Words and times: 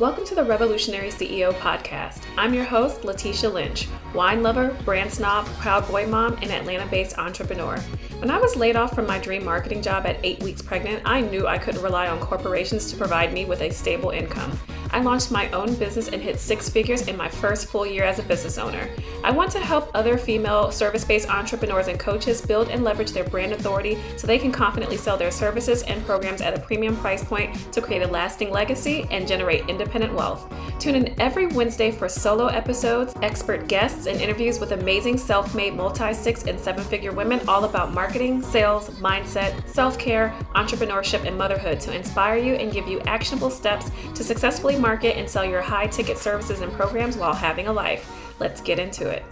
Welcome 0.00 0.24
to 0.26 0.36
the 0.36 0.44
Revolutionary 0.44 1.08
CEO 1.08 1.52
podcast. 1.54 2.22
I'm 2.36 2.54
your 2.54 2.62
host, 2.62 3.00
Latesha 3.00 3.52
Lynch, 3.52 3.88
wine 4.14 4.44
lover, 4.44 4.68
brand 4.84 5.12
snob, 5.12 5.46
proud 5.58 5.88
boy 5.88 6.06
mom, 6.06 6.34
and 6.34 6.52
Atlanta 6.52 6.86
based 6.86 7.18
entrepreneur. 7.18 7.76
When 8.20 8.30
I 8.30 8.38
was 8.38 8.54
laid 8.54 8.76
off 8.76 8.94
from 8.94 9.08
my 9.08 9.18
dream 9.18 9.44
marketing 9.44 9.82
job 9.82 10.06
at 10.06 10.20
eight 10.22 10.40
weeks 10.40 10.62
pregnant, 10.62 11.02
I 11.04 11.22
knew 11.22 11.48
I 11.48 11.58
couldn't 11.58 11.82
rely 11.82 12.06
on 12.06 12.20
corporations 12.20 12.88
to 12.92 12.96
provide 12.96 13.32
me 13.32 13.44
with 13.44 13.60
a 13.60 13.70
stable 13.70 14.10
income. 14.10 14.56
I 14.90 15.00
launched 15.00 15.30
my 15.30 15.50
own 15.50 15.74
business 15.74 16.08
and 16.08 16.22
hit 16.22 16.40
six 16.40 16.68
figures 16.68 17.08
in 17.08 17.16
my 17.16 17.28
first 17.28 17.66
full 17.66 17.86
year 17.86 18.04
as 18.04 18.18
a 18.18 18.22
business 18.22 18.56
owner. 18.56 18.88
I 19.22 19.30
want 19.30 19.50
to 19.52 19.60
help 19.60 19.90
other 19.94 20.16
female 20.16 20.72
service 20.72 21.04
based 21.04 21.28
entrepreneurs 21.28 21.88
and 21.88 21.98
coaches 21.98 22.40
build 22.40 22.68
and 22.68 22.82
leverage 22.82 23.12
their 23.12 23.24
brand 23.24 23.52
authority 23.52 23.98
so 24.16 24.26
they 24.26 24.38
can 24.38 24.50
confidently 24.50 24.96
sell 24.96 25.16
their 25.18 25.30
services 25.30 25.82
and 25.82 26.04
programs 26.06 26.40
at 26.40 26.56
a 26.56 26.60
premium 26.60 26.96
price 26.96 27.22
point 27.22 27.54
to 27.72 27.82
create 27.82 28.02
a 28.02 28.08
lasting 28.08 28.50
legacy 28.50 29.06
and 29.10 29.28
generate 29.28 29.68
wealth. 30.14 30.52
Tune 30.78 30.94
in 30.94 31.20
every 31.20 31.46
Wednesday 31.46 31.90
for 31.90 32.08
solo 32.08 32.46
episodes, 32.46 33.14
expert 33.22 33.66
guests, 33.66 34.06
and 34.06 34.20
interviews 34.20 34.60
with 34.60 34.72
amazing 34.72 35.18
self 35.18 35.54
made 35.54 35.74
multi 35.74 36.14
six 36.14 36.44
and 36.44 36.58
seven 36.58 36.84
figure 36.84 37.12
women 37.12 37.40
all 37.48 37.64
about 37.64 37.92
marketing, 37.92 38.42
sales, 38.42 38.90
mindset, 39.00 39.66
self 39.68 39.98
care, 39.98 40.34
entrepreneurship, 40.54 41.24
and 41.26 41.36
motherhood 41.36 41.80
to 41.80 41.94
inspire 41.94 42.38
you 42.38 42.54
and 42.54 42.72
give 42.72 42.86
you 42.86 43.00
actionable 43.00 43.50
steps 43.50 43.90
to 44.14 44.22
successfully 44.22 44.78
market 44.78 45.16
and 45.16 45.28
sell 45.28 45.44
your 45.44 45.62
high 45.62 45.86
ticket 45.86 46.18
services 46.18 46.60
and 46.60 46.72
programs 46.72 47.16
while 47.16 47.34
having 47.34 47.66
a 47.66 47.72
life. 47.72 48.10
Let's 48.38 48.60
get 48.60 48.78
into 48.78 49.08
it. 49.08 49.24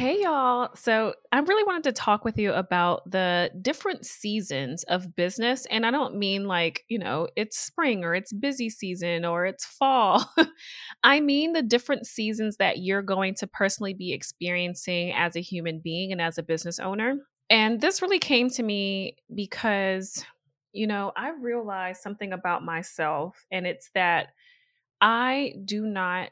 Hey, 0.00 0.22
y'all. 0.22 0.70
So, 0.76 1.12
I 1.30 1.40
really 1.40 1.62
wanted 1.64 1.84
to 1.84 1.92
talk 1.92 2.24
with 2.24 2.38
you 2.38 2.54
about 2.54 3.02
the 3.10 3.50
different 3.60 4.06
seasons 4.06 4.82
of 4.84 5.14
business. 5.14 5.66
And 5.66 5.84
I 5.84 5.90
don't 5.90 6.16
mean 6.16 6.46
like, 6.46 6.86
you 6.88 6.98
know, 6.98 7.28
it's 7.36 7.58
spring 7.58 8.02
or 8.02 8.14
it's 8.14 8.32
busy 8.32 8.70
season 8.70 9.26
or 9.26 9.44
it's 9.44 9.66
fall. 9.66 10.24
I 11.04 11.20
mean 11.20 11.52
the 11.52 11.60
different 11.60 12.06
seasons 12.06 12.56
that 12.56 12.78
you're 12.78 13.02
going 13.02 13.34
to 13.40 13.46
personally 13.46 13.92
be 13.92 14.14
experiencing 14.14 15.12
as 15.12 15.36
a 15.36 15.42
human 15.42 15.80
being 15.80 16.12
and 16.12 16.20
as 16.22 16.38
a 16.38 16.42
business 16.42 16.78
owner. 16.78 17.16
And 17.50 17.78
this 17.78 18.00
really 18.00 18.18
came 18.18 18.48
to 18.52 18.62
me 18.62 19.16
because 19.34 20.24
you 20.72 20.86
know, 20.86 21.12
I 21.14 21.32
realized 21.38 22.00
something 22.00 22.32
about 22.32 22.64
myself, 22.64 23.44
and 23.52 23.66
it's 23.66 23.90
that 23.94 24.28
I 25.02 25.56
do 25.62 25.84
not 25.84 26.30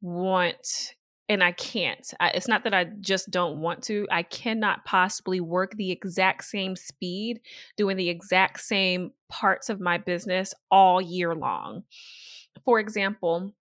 want, 0.00 0.94
and 1.28 1.42
I 1.42 1.52
can't. 1.52 2.12
I, 2.20 2.28
it's 2.30 2.48
not 2.48 2.64
that 2.64 2.74
I 2.74 2.84
just 3.00 3.30
don't 3.30 3.60
want 3.60 3.82
to, 3.84 4.06
I 4.10 4.22
cannot 4.22 4.84
possibly 4.84 5.40
work 5.40 5.72
the 5.76 5.90
exact 5.90 6.44
same 6.44 6.76
speed, 6.76 7.40
doing 7.76 7.96
the 7.96 8.08
exact 8.08 8.60
same 8.60 9.12
parts 9.28 9.68
of 9.68 9.80
my 9.80 9.98
business 9.98 10.54
all 10.70 11.00
year 11.00 11.34
long. 11.34 11.82
For 12.64 12.78
example, 12.78 13.52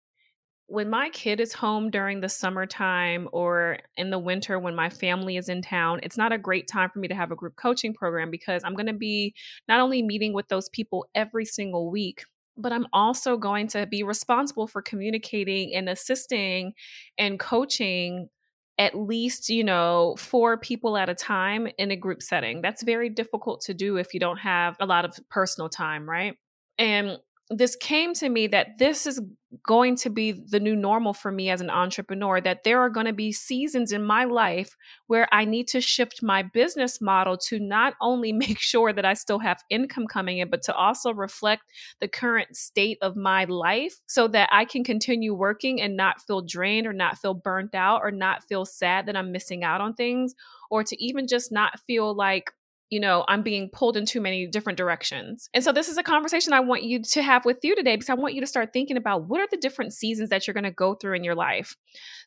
when 0.67 0.89
my 0.89 1.09
kid 1.09 1.39
is 1.39 1.53
home 1.53 1.91
during 1.91 2.21
the 2.21 2.29
summertime 2.29 3.29
or 3.31 3.77
in 3.97 4.09
the 4.09 4.17
winter 4.17 4.57
when 4.57 4.75
my 4.75 4.89
family 4.89 5.37
is 5.37 5.49
in 5.49 5.61
town, 5.61 5.99
it's 6.01 6.17
not 6.17 6.33
a 6.33 6.39
great 6.39 6.67
time 6.67 6.89
for 6.89 6.99
me 6.99 7.07
to 7.07 7.15
have 7.15 7.31
a 7.31 7.35
group 7.35 7.55
coaching 7.55 7.93
program 7.93 8.31
because 8.31 8.63
I'm 8.63 8.73
going 8.73 8.87
to 8.87 8.93
be 8.93 9.33
not 9.67 9.79
only 9.79 10.01
meeting 10.01 10.33
with 10.33 10.47
those 10.47 10.69
people 10.69 11.05
every 11.13 11.45
single 11.45 11.91
week, 11.91 12.23
but 12.57 12.71
I'm 12.71 12.87
also 12.93 13.37
going 13.37 13.67
to 13.69 13.85
be 13.85 14.03
responsible 14.03 14.67
for 14.67 14.81
communicating 14.81 15.73
and 15.75 15.89
assisting 15.89 16.73
and 17.17 17.39
coaching 17.39 18.29
at 18.77 18.97
least, 18.97 19.49
you 19.49 19.63
know, 19.63 20.15
four 20.17 20.57
people 20.57 20.97
at 20.97 21.09
a 21.09 21.15
time 21.15 21.67
in 21.77 21.91
a 21.91 21.95
group 21.95 22.21
setting. 22.21 22.61
That's 22.61 22.83
very 22.83 23.09
difficult 23.09 23.61
to 23.61 23.73
do 23.73 23.97
if 23.97 24.13
you 24.13 24.19
don't 24.19 24.37
have 24.37 24.75
a 24.79 24.85
lot 24.85 25.05
of 25.05 25.17
personal 25.29 25.69
time, 25.69 26.09
right? 26.09 26.35
And 26.77 27.17
this 27.49 27.75
came 27.75 28.13
to 28.15 28.29
me 28.29 28.47
that 28.47 28.79
this 28.79 29.05
is 29.05 29.21
going 29.63 29.95
to 29.95 30.09
be 30.09 30.31
the 30.31 30.59
new 30.59 30.75
normal 30.75 31.13
for 31.13 31.31
me 31.31 31.49
as 31.49 31.61
an 31.61 31.69
entrepreneur 31.69 32.41
that 32.41 32.63
there 32.63 32.79
are 32.81 32.89
going 32.89 33.05
to 33.05 33.13
be 33.13 33.31
seasons 33.31 33.91
in 33.91 34.03
my 34.03 34.25
life 34.25 34.75
where 35.07 35.27
I 35.31 35.45
need 35.45 35.67
to 35.69 35.79
shift 35.79 36.23
my 36.23 36.41
business 36.41 36.99
model 36.99 37.37
to 37.49 37.59
not 37.59 37.93
only 38.01 38.33
make 38.33 38.59
sure 38.59 38.91
that 38.91 39.05
I 39.05 39.13
still 39.13 39.39
have 39.39 39.63
income 39.69 40.07
coming 40.07 40.39
in 40.39 40.49
but 40.49 40.63
to 40.63 40.75
also 40.75 41.13
reflect 41.13 41.63
the 42.01 42.07
current 42.07 42.55
state 42.55 42.97
of 43.01 43.15
my 43.15 43.45
life 43.45 43.95
so 44.07 44.27
that 44.29 44.49
I 44.51 44.65
can 44.65 44.83
continue 44.83 45.33
working 45.33 45.81
and 45.81 45.95
not 45.95 46.21
feel 46.21 46.41
drained 46.41 46.87
or 46.87 46.93
not 46.93 47.17
feel 47.19 47.35
burnt 47.35 47.75
out 47.75 48.01
or 48.03 48.11
not 48.11 48.43
feel 48.43 48.65
sad 48.65 49.05
that 49.05 49.15
I'm 49.15 49.31
missing 49.31 49.63
out 49.63 49.81
on 49.81 49.93
things 49.93 50.33
or 50.69 50.83
to 50.83 51.03
even 51.03 51.27
just 51.27 51.51
not 51.51 51.79
feel 51.85 52.13
like 52.13 52.51
you 52.89 52.99
know, 52.99 53.25
I'm 53.27 53.41
being 53.41 53.69
pulled 53.69 53.97
in 53.97 54.05
too 54.05 54.21
many 54.21 54.45
different 54.47 54.77
directions. 54.77 55.49
And 55.53 55.63
so 55.63 55.71
this 55.71 55.89
is 55.89 55.97
a 55.97 56.03
conversation 56.03 56.53
I 56.53 56.59
want 56.59 56.83
you 56.83 57.01
to 57.01 57.23
have 57.23 57.43
with 57.43 57.57
you 57.63 57.75
today 57.75 57.95
because 57.95 58.09
I 58.09 58.13
want 58.13 58.35
you 58.35 58.41
to 58.41 58.47
start 58.47 58.73
thinking 58.73 58.97
about 58.97 59.27
what 59.27 59.41
are 59.41 59.47
the 59.49 59.57
different 59.57 59.93
seasons 59.93 60.29
that 60.29 60.45
you're 60.45 60.53
going 60.53 60.65
to 60.65 60.71
go 60.71 60.93
through 60.93 61.15
in 61.15 61.23
your 61.23 61.35
life. 61.35 61.75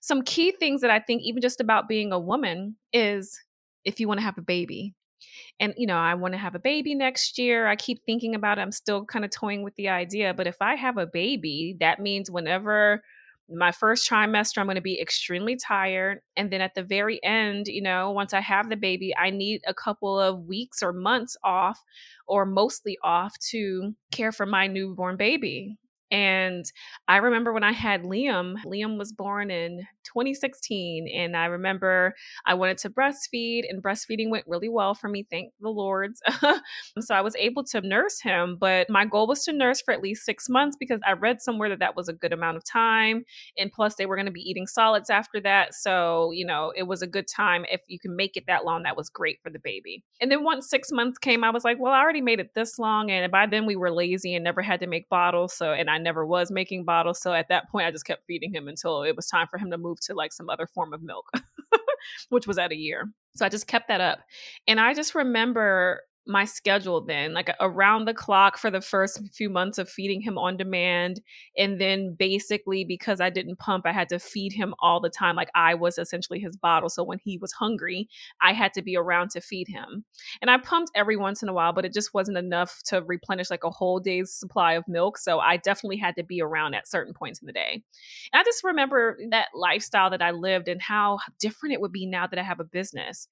Some 0.00 0.22
key 0.22 0.52
things 0.52 0.80
that 0.80 0.90
I 0.90 0.98
think 0.98 1.22
even 1.22 1.40
just 1.40 1.60
about 1.60 1.88
being 1.88 2.12
a 2.12 2.18
woman 2.18 2.76
is 2.92 3.38
if 3.84 4.00
you 4.00 4.08
want 4.08 4.18
to 4.18 4.24
have 4.24 4.38
a 4.38 4.42
baby. 4.42 4.94
And 5.60 5.74
you 5.76 5.86
know, 5.86 5.96
I 5.96 6.14
want 6.14 6.34
to 6.34 6.38
have 6.38 6.54
a 6.54 6.60
baby 6.60 6.94
next 6.94 7.38
year. 7.38 7.66
I 7.66 7.76
keep 7.76 8.02
thinking 8.04 8.34
about 8.34 8.58
it. 8.58 8.62
I'm 8.62 8.72
still 8.72 9.04
kind 9.04 9.24
of 9.24 9.30
toying 9.30 9.62
with 9.62 9.74
the 9.76 9.88
idea, 9.88 10.34
but 10.34 10.46
if 10.46 10.56
I 10.60 10.74
have 10.74 10.98
a 10.98 11.06
baby, 11.06 11.76
that 11.80 12.00
means 12.00 12.30
whenever 12.30 13.02
my 13.50 13.72
first 13.72 14.08
trimester, 14.08 14.58
I'm 14.58 14.66
going 14.66 14.76
to 14.76 14.82
be 14.82 15.00
extremely 15.00 15.56
tired. 15.56 16.20
And 16.36 16.50
then 16.50 16.60
at 16.60 16.74
the 16.74 16.82
very 16.82 17.22
end, 17.24 17.66
you 17.66 17.82
know, 17.82 18.10
once 18.10 18.34
I 18.34 18.40
have 18.40 18.68
the 18.68 18.76
baby, 18.76 19.14
I 19.16 19.30
need 19.30 19.62
a 19.66 19.74
couple 19.74 20.18
of 20.18 20.44
weeks 20.44 20.82
or 20.82 20.92
months 20.92 21.36
off 21.42 21.80
or 22.26 22.44
mostly 22.44 22.98
off 23.02 23.38
to 23.50 23.94
care 24.12 24.32
for 24.32 24.46
my 24.46 24.66
newborn 24.66 25.16
baby. 25.16 25.78
And 26.10 26.64
I 27.06 27.18
remember 27.18 27.52
when 27.52 27.64
I 27.64 27.72
had 27.72 28.02
Liam, 28.02 28.54
Liam 28.64 28.98
was 28.98 29.12
born 29.12 29.50
in 29.50 29.86
2016. 30.12 31.08
And 31.08 31.36
I 31.36 31.46
remember 31.46 32.14
I 32.46 32.54
wanted 32.54 32.78
to 32.78 32.90
breastfeed, 32.90 33.62
and 33.68 33.82
breastfeeding 33.82 34.30
went 34.30 34.46
really 34.46 34.68
well 34.68 34.94
for 34.94 35.08
me, 35.08 35.26
thank 35.30 35.52
the 35.60 35.68
Lords. 35.68 36.20
so 37.00 37.14
I 37.14 37.20
was 37.20 37.36
able 37.36 37.64
to 37.64 37.80
nurse 37.80 38.20
him, 38.20 38.56
but 38.58 38.88
my 38.90 39.04
goal 39.04 39.26
was 39.26 39.44
to 39.44 39.52
nurse 39.52 39.80
for 39.80 39.92
at 39.92 40.02
least 40.02 40.24
six 40.24 40.48
months 40.48 40.76
because 40.78 41.00
I 41.06 41.12
read 41.12 41.40
somewhere 41.40 41.68
that 41.70 41.78
that 41.80 41.96
was 41.96 42.08
a 42.08 42.12
good 42.12 42.32
amount 42.32 42.56
of 42.56 42.64
time. 42.64 43.24
And 43.56 43.72
plus, 43.72 43.94
they 43.94 44.06
were 44.06 44.16
going 44.16 44.26
to 44.26 44.32
be 44.32 44.48
eating 44.48 44.66
solids 44.66 45.10
after 45.10 45.40
that. 45.40 45.74
So, 45.74 46.30
you 46.32 46.46
know, 46.46 46.72
it 46.76 46.84
was 46.84 47.02
a 47.02 47.06
good 47.06 47.28
time. 47.28 47.64
If 47.70 47.80
you 47.86 47.98
can 47.98 48.16
make 48.16 48.36
it 48.36 48.44
that 48.46 48.64
long, 48.64 48.82
that 48.84 48.96
was 48.96 49.08
great 49.08 49.38
for 49.42 49.50
the 49.50 49.58
baby. 49.58 50.04
And 50.20 50.30
then 50.30 50.44
once 50.44 50.68
six 50.68 50.90
months 50.90 51.18
came, 51.18 51.44
I 51.44 51.50
was 51.50 51.64
like, 51.64 51.78
well, 51.78 51.92
I 51.92 52.00
already 52.00 52.20
made 52.20 52.40
it 52.40 52.54
this 52.54 52.78
long. 52.78 53.10
And 53.10 53.30
by 53.30 53.46
then 53.46 53.66
we 53.66 53.76
were 53.76 53.90
lazy 53.90 54.34
and 54.34 54.44
never 54.44 54.62
had 54.62 54.80
to 54.80 54.86
make 54.86 55.08
bottles. 55.08 55.54
So, 55.54 55.72
and 55.72 55.90
I 55.90 55.98
never 55.98 56.26
was 56.26 56.50
making 56.50 56.84
bottles. 56.84 57.20
So 57.20 57.32
at 57.32 57.48
that 57.48 57.68
point, 57.70 57.86
I 57.86 57.90
just 57.90 58.06
kept 58.06 58.26
feeding 58.26 58.52
him 58.52 58.68
until 58.68 59.02
it 59.02 59.16
was 59.16 59.26
time 59.26 59.46
for 59.50 59.58
him 59.58 59.70
to 59.70 59.78
move 59.78 59.97
to 60.00 60.14
like 60.14 60.32
some 60.32 60.48
other 60.48 60.66
form 60.66 60.92
of 60.92 61.02
milk, 61.02 61.30
which 62.28 62.46
was 62.46 62.58
at 62.58 62.72
a 62.72 62.76
year. 62.76 63.10
So 63.36 63.44
I 63.44 63.48
just 63.48 63.66
kept 63.66 63.88
that 63.88 64.00
up. 64.00 64.20
And 64.66 64.80
I 64.80 64.94
just 64.94 65.14
remember 65.14 66.02
my 66.28 66.44
schedule 66.44 67.00
then, 67.00 67.32
like 67.32 67.48
around 67.58 68.04
the 68.04 68.12
clock 68.12 68.58
for 68.58 68.70
the 68.70 68.82
first 68.82 69.20
few 69.34 69.48
months 69.48 69.78
of 69.78 69.88
feeding 69.88 70.20
him 70.20 70.36
on 70.36 70.58
demand. 70.58 71.22
And 71.56 71.80
then 71.80 72.14
basically, 72.18 72.84
because 72.84 73.18
I 73.18 73.30
didn't 73.30 73.58
pump, 73.58 73.86
I 73.86 73.92
had 73.92 74.10
to 74.10 74.18
feed 74.18 74.52
him 74.52 74.74
all 74.80 75.00
the 75.00 75.08
time. 75.08 75.36
Like 75.36 75.48
I 75.54 75.74
was 75.74 75.96
essentially 75.96 76.38
his 76.38 76.54
bottle. 76.54 76.90
So 76.90 77.02
when 77.02 77.18
he 77.18 77.38
was 77.38 77.52
hungry, 77.52 78.10
I 78.42 78.52
had 78.52 78.74
to 78.74 78.82
be 78.82 78.94
around 78.94 79.30
to 79.30 79.40
feed 79.40 79.68
him. 79.68 80.04
And 80.42 80.50
I 80.50 80.58
pumped 80.58 80.92
every 80.94 81.16
once 81.16 81.42
in 81.42 81.48
a 81.48 81.54
while, 81.54 81.72
but 81.72 81.86
it 81.86 81.94
just 81.94 82.12
wasn't 82.12 82.36
enough 82.36 82.82
to 82.86 83.02
replenish 83.02 83.50
like 83.50 83.64
a 83.64 83.70
whole 83.70 83.98
day's 83.98 84.30
supply 84.30 84.74
of 84.74 84.84
milk. 84.86 85.16
So 85.16 85.40
I 85.40 85.56
definitely 85.56 85.96
had 85.96 86.14
to 86.16 86.22
be 86.22 86.42
around 86.42 86.74
at 86.74 86.86
certain 86.86 87.14
points 87.14 87.40
in 87.40 87.46
the 87.46 87.52
day. 87.52 87.82
And 88.34 88.40
I 88.40 88.44
just 88.44 88.64
remember 88.64 89.18
that 89.30 89.48
lifestyle 89.54 90.10
that 90.10 90.20
I 90.20 90.32
lived 90.32 90.68
and 90.68 90.82
how 90.82 91.20
different 91.40 91.72
it 91.72 91.80
would 91.80 91.92
be 91.92 92.04
now 92.04 92.26
that 92.26 92.38
I 92.38 92.42
have 92.42 92.60
a 92.60 92.64
business 92.64 93.28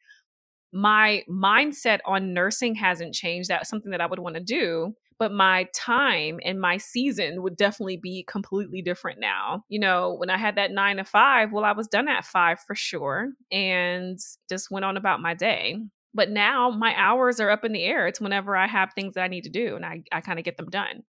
my 0.72 1.22
mindset 1.30 2.00
on 2.04 2.34
nursing 2.34 2.74
hasn't 2.74 3.14
changed. 3.14 3.48
That's 3.48 3.68
something 3.68 3.90
that 3.92 4.00
I 4.00 4.06
would 4.06 4.18
want 4.18 4.34
to 4.36 4.42
do. 4.42 4.94
But 5.18 5.32
my 5.32 5.66
time 5.74 6.40
and 6.44 6.60
my 6.60 6.76
season 6.76 7.42
would 7.42 7.56
definitely 7.56 7.96
be 7.96 8.24
completely 8.28 8.82
different 8.82 9.18
now. 9.18 9.64
You 9.68 9.80
know, 9.80 10.14
when 10.14 10.28
I 10.28 10.36
had 10.36 10.56
that 10.56 10.72
nine 10.72 10.98
to 10.98 11.04
five, 11.04 11.52
well, 11.52 11.64
I 11.64 11.72
was 11.72 11.88
done 11.88 12.06
at 12.06 12.26
five 12.26 12.60
for 12.60 12.74
sure 12.74 13.30
and 13.50 14.18
just 14.48 14.70
went 14.70 14.84
on 14.84 14.98
about 14.98 15.22
my 15.22 15.32
day. 15.32 15.78
But 16.16 16.30
now 16.30 16.70
my 16.70 16.94
hours 16.96 17.40
are 17.40 17.50
up 17.50 17.62
in 17.62 17.72
the 17.72 17.84
air. 17.84 18.06
It's 18.06 18.22
whenever 18.22 18.56
I 18.56 18.66
have 18.66 18.94
things 18.94 19.14
that 19.14 19.22
I 19.22 19.28
need 19.28 19.44
to 19.44 19.50
do 19.50 19.76
and 19.76 19.84
I, 19.84 20.02
I 20.10 20.22
kind 20.22 20.38
of 20.38 20.46
get 20.46 20.56
them 20.56 20.70
done. 20.70 21.02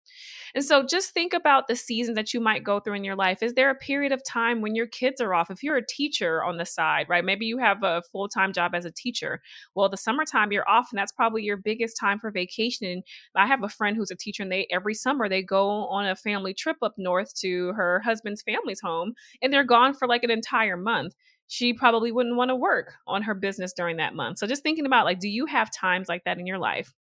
And 0.54 0.66
so 0.66 0.86
just 0.86 1.12
think 1.12 1.34
about 1.34 1.68
the 1.68 1.78
seasons 1.78 2.16
that 2.16 2.34
you 2.34 2.42
might 2.42 2.64
go 2.64 2.82
through 2.82 2.96
in 2.96 3.06
your 3.06 3.16
life. 3.16 3.42
Is 3.42 3.54
there 3.54 3.70
a 3.70 3.76
period 3.76 4.12
of 4.12 4.22
time 4.26 4.62
when 4.62 4.76
your 4.76 4.88
kids 4.88 5.22
are 5.22 5.34
off? 5.34 5.50
If 5.50 5.64
you're 5.64 5.78
a 5.78 5.86
teacher 5.86 6.44
on 6.44 6.58
the 6.58 6.66
side, 6.66 7.08
right? 7.08 7.24
Maybe 7.24 7.46
you 7.46 7.58
have 7.58 7.84
a 7.84 8.02
full 8.12 8.28
time 8.28 8.52
job 8.52 8.76
as 8.76 8.84
a 8.84 8.92
teacher. 8.92 9.42
Well, 9.76 9.88
the 9.88 9.98
summertime 9.98 10.52
you're 10.52 10.70
off, 10.70 10.90
and 10.92 11.00
that's 11.00 11.12
probably 11.14 11.44
your 11.44 11.58
biggest 11.58 11.98
time 11.98 12.20
for 12.20 12.30
vacation. 12.30 13.04
I 13.36 13.48
have 13.48 13.64
a 13.64 13.70
friend 13.70 13.96
who's 13.96 14.12
a 14.12 14.16
teacher, 14.16 14.44
and 14.44 14.52
they 14.52 14.68
every 14.72 14.94
summer 14.94 15.30
they 15.30 15.44
go 15.44 15.88
on 15.88 16.06
a 16.06 16.16
family 16.16 16.54
trip 16.54 16.78
up 16.82 16.96
north 16.98 17.34
to 17.42 17.74
her 17.74 18.02
husband's 18.04 18.42
family's 18.42 18.82
home, 18.82 19.14
and 19.42 19.54
they're 19.54 19.64
gone 19.64 19.94
for 19.94 20.08
like 20.08 20.24
an 20.24 20.32
entire 20.32 20.78
month 20.78 21.14
she 21.48 21.74
probably 21.74 22.12
wouldn't 22.12 22.36
want 22.36 22.50
to 22.50 22.56
work 22.56 22.94
on 23.08 23.24
her 23.24 23.34
business 23.34 23.74
during 23.74 23.98
that 23.98 24.16
month. 24.16 24.40
So 24.40 24.48
just 24.48 24.64
thinking 24.64 24.86
about 24.86 25.06
like, 25.06 25.20
do 25.20 25.30
you 25.30 25.46
have 25.46 25.72
times 25.72 26.08
like 26.10 26.24
that 26.26 26.40
in 26.40 26.48
your 26.48 26.60
life? 26.60 26.94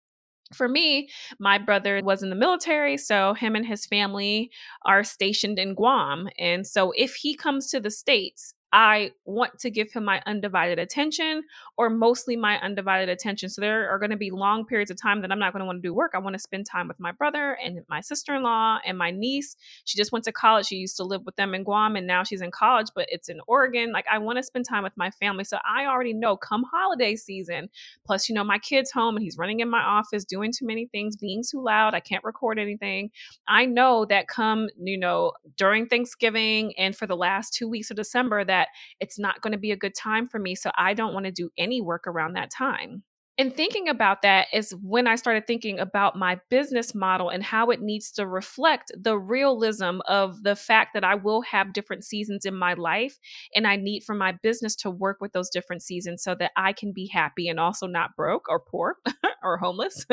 for 0.53 0.67
me, 0.67 1.09
my 1.39 1.57
brother 1.57 2.01
was 2.03 2.23
in 2.23 2.29
the 2.29 2.35
military, 2.35 2.97
so 2.97 3.33
him 3.33 3.55
and 3.55 3.65
his 3.65 3.85
family 3.85 4.51
are 4.85 5.03
stationed 5.03 5.59
in 5.59 5.75
Guam. 5.75 6.29
And 6.37 6.65
so 6.65 6.91
if 6.95 7.15
he 7.15 7.35
comes 7.35 7.69
to 7.71 7.79
the 7.79 7.91
States, 7.91 8.53
I 8.73 9.11
want 9.25 9.59
to 9.59 9.69
give 9.69 9.91
him 9.91 10.03
my 10.03 10.21
undivided 10.25 10.77
attention 10.77 11.43
or 11.77 11.89
mostly 11.89 12.35
my 12.35 12.59
undivided 12.59 13.07
attention. 13.07 13.49
So 13.49 13.61
there 13.61 13.89
are 13.89 13.97
going 13.97 14.11
to 14.11 14.17
be 14.17 14.29
long 14.29 14.65
periods 14.65 14.91
of 14.91 15.01
time 15.01 15.21
that 15.21 15.31
I'm 15.31 15.39
not 15.39 15.53
going 15.53 15.61
to 15.61 15.65
want 15.65 15.81
to 15.81 15.87
do 15.87 15.93
work. 15.93 16.11
I 16.13 16.19
want 16.19 16.33
to 16.33 16.39
spend 16.39 16.65
time 16.65 16.87
with 16.87 16.99
my 16.99 17.11
brother 17.13 17.57
and 17.63 17.79
my 17.87 18.01
sister 18.01 18.35
in 18.35 18.43
law 18.43 18.79
and 18.85 18.97
my 18.97 19.11
niece. 19.11 19.55
She 19.85 19.97
just 19.97 20.11
went 20.11 20.25
to 20.25 20.33
college. 20.33 20.67
She 20.67 20.75
used 20.75 20.97
to 20.97 21.05
live 21.05 21.25
with 21.25 21.35
them 21.37 21.53
in 21.53 21.63
Guam 21.63 21.95
and 21.95 22.05
now 22.05 22.23
she's 22.23 22.41
in 22.41 22.51
college, 22.51 22.87
but 22.93 23.05
it's 23.09 23.29
in 23.29 23.39
Oregon. 23.47 23.91
Like 23.93 24.05
I 24.11 24.17
want 24.17 24.37
to 24.37 24.43
spend 24.43 24.65
time 24.65 24.83
with 24.83 24.97
my 24.97 25.11
family. 25.11 25.45
So 25.45 25.59
I 25.65 25.85
already 25.85 26.13
know 26.13 26.35
come 26.35 26.63
holiday 26.69 27.15
season, 27.15 27.69
plus, 28.05 28.27
you 28.27 28.35
know, 28.35 28.43
my 28.43 28.59
kid's 28.59 28.91
home 28.91 29.15
and 29.15 29.23
he's 29.23 29.37
running 29.37 29.61
in 29.61 29.69
my 29.69 29.81
office, 29.81 30.25
doing 30.25 30.51
too 30.51 30.65
many 30.65 30.87
things, 30.87 31.15
being 31.15 31.41
too 31.49 31.63
loud. 31.63 31.93
I 31.93 32.01
can't 32.01 32.23
record 32.23 32.59
anything. 32.59 33.11
I 33.47 33.65
know 33.65 34.05
that 34.05 34.27
come, 34.27 34.67
you 34.81 34.97
know, 34.97 35.31
during 35.55 35.87
Thanksgiving 35.87 36.73
and 36.77 36.95
for 36.95 37.07
the 37.07 37.15
last 37.15 37.53
two 37.53 37.69
weeks 37.69 37.91
of 37.91 37.95
December, 37.95 38.43
that 38.43 38.56
that 38.57 38.69
it's 38.99 39.19
not 39.19 39.41
going 39.41 39.51
to 39.51 39.59
be 39.59 39.71
a 39.71 39.77
good 39.77 39.95
time 39.95 40.27
for 40.27 40.39
me. 40.39 40.55
So 40.55 40.71
I 40.77 40.93
don't 40.93 41.13
want 41.13 41.25
to 41.25 41.31
do 41.31 41.49
any 41.57 41.81
work 41.81 42.07
around 42.07 42.33
that 42.33 42.51
time. 42.51 43.03
And 43.39 43.55
thinking 43.55 43.87
about 43.87 44.23
that 44.23 44.47
is 44.51 44.73
when 44.81 45.05
I 45.05 45.15
started 45.15 45.45
thinking 45.45 45.77
about 45.77 46.15
my 46.15 46.39
business 46.49 46.95
model 46.95 47.29
and 47.29 47.43
how 47.43 47.69
it 47.69 47.81
needs 47.81 48.11
to 48.13 48.25
reflect 48.25 48.91
the 48.99 49.15
realism 49.15 49.99
of 50.07 50.41
the 50.41 50.55
fact 50.55 50.95
that 50.95 51.03
I 51.03 51.13
will 51.13 51.43
have 51.43 51.71
different 51.71 52.03
seasons 52.03 52.45
in 52.45 52.55
my 52.55 52.73
life. 52.73 53.19
And 53.53 53.67
I 53.67 53.75
need 53.75 54.03
for 54.03 54.15
my 54.15 54.33
business 54.41 54.75
to 54.77 54.89
work 54.89 55.17
with 55.21 55.33
those 55.33 55.51
different 55.51 55.83
seasons 55.83 56.23
so 56.23 56.33
that 56.33 56.51
I 56.57 56.73
can 56.73 56.93
be 56.93 57.11
happy 57.13 57.47
and 57.47 57.59
also 57.59 57.85
not 57.85 58.15
broke 58.15 58.49
or 58.49 58.59
poor 58.59 58.95
or 59.43 59.57
homeless. 59.57 60.03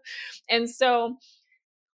and 0.50 0.68
so 0.68 1.16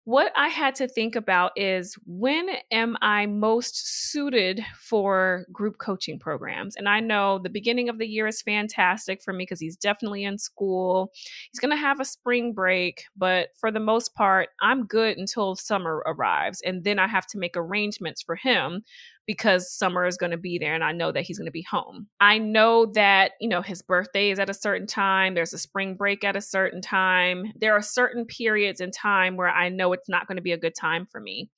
what 0.07 0.31
I 0.37 0.47
had 0.47 0.73
to 0.75 0.87
think 0.87 1.17
about 1.17 1.51
is 1.57 1.97
when 2.05 2.47
am 2.71 2.95
I 3.01 3.25
most 3.25 4.09
suited 4.09 4.63
for 4.79 5.45
group 5.51 5.79
coaching 5.79 6.17
programs? 6.17 6.77
And 6.77 6.87
I 6.87 7.01
know 7.01 7.39
the 7.39 7.49
beginning 7.49 7.89
of 7.89 7.97
the 7.97 8.07
year 8.07 8.25
is 8.25 8.41
fantastic 8.41 9.21
for 9.21 9.33
me 9.33 9.41
because 9.43 9.59
he's 9.59 9.75
definitely 9.75 10.23
in 10.23 10.37
school. 10.37 11.11
He's 11.51 11.59
going 11.59 11.71
to 11.71 11.81
have 11.81 11.99
a 11.99 12.05
spring 12.05 12.53
break, 12.53 13.03
but 13.17 13.49
for 13.59 13.69
the 13.69 13.81
most 13.81 14.15
part, 14.15 14.47
I'm 14.61 14.85
good 14.85 15.17
until 15.17 15.57
summer 15.57 16.01
arrives. 16.05 16.61
And 16.61 16.85
then 16.85 16.99
I 16.99 17.07
have 17.07 17.27
to 17.27 17.37
make 17.37 17.57
arrangements 17.57 18.21
for 18.21 18.37
him 18.37 18.85
because 19.27 19.71
summer 19.71 20.07
is 20.07 20.17
going 20.17 20.31
to 20.31 20.37
be 20.37 20.57
there 20.57 20.73
and 20.73 20.83
I 20.83 20.93
know 20.93 21.11
that 21.11 21.23
he's 21.23 21.37
going 21.37 21.45
to 21.45 21.51
be 21.51 21.65
home. 21.69 22.07
I 22.19 22.37
know 22.37 22.87
that, 22.95 23.33
you 23.39 23.49
know, 23.49 23.61
his 23.61 23.81
birthday 23.81 24.31
is 24.31 24.39
at 24.39 24.49
a 24.49 24.53
certain 24.53 24.87
time, 24.87 25.35
there's 25.35 25.53
a 25.53 25.59
spring 25.59 25.95
break 25.95 26.23
at 26.23 26.37
a 26.37 26.41
certain 26.41 26.81
time. 26.81 27.51
There 27.59 27.73
are 27.73 27.81
certain 27.81 28.25
periods 28.25 28.79
in 28.79 28.89
time 28.89 29.35
where 29.35 29.49
I 29.49 29.69
know 29.69 29.91
it's 29.91 30.09
not 30.09 30.27
going 30.27 30.37
to 30.37 30.41
be 30.41 30.53
a 30.53 30.57
good 30.57 30.75
time 30.75 31.05
for 31.05 31.19
me. 31.19 31.49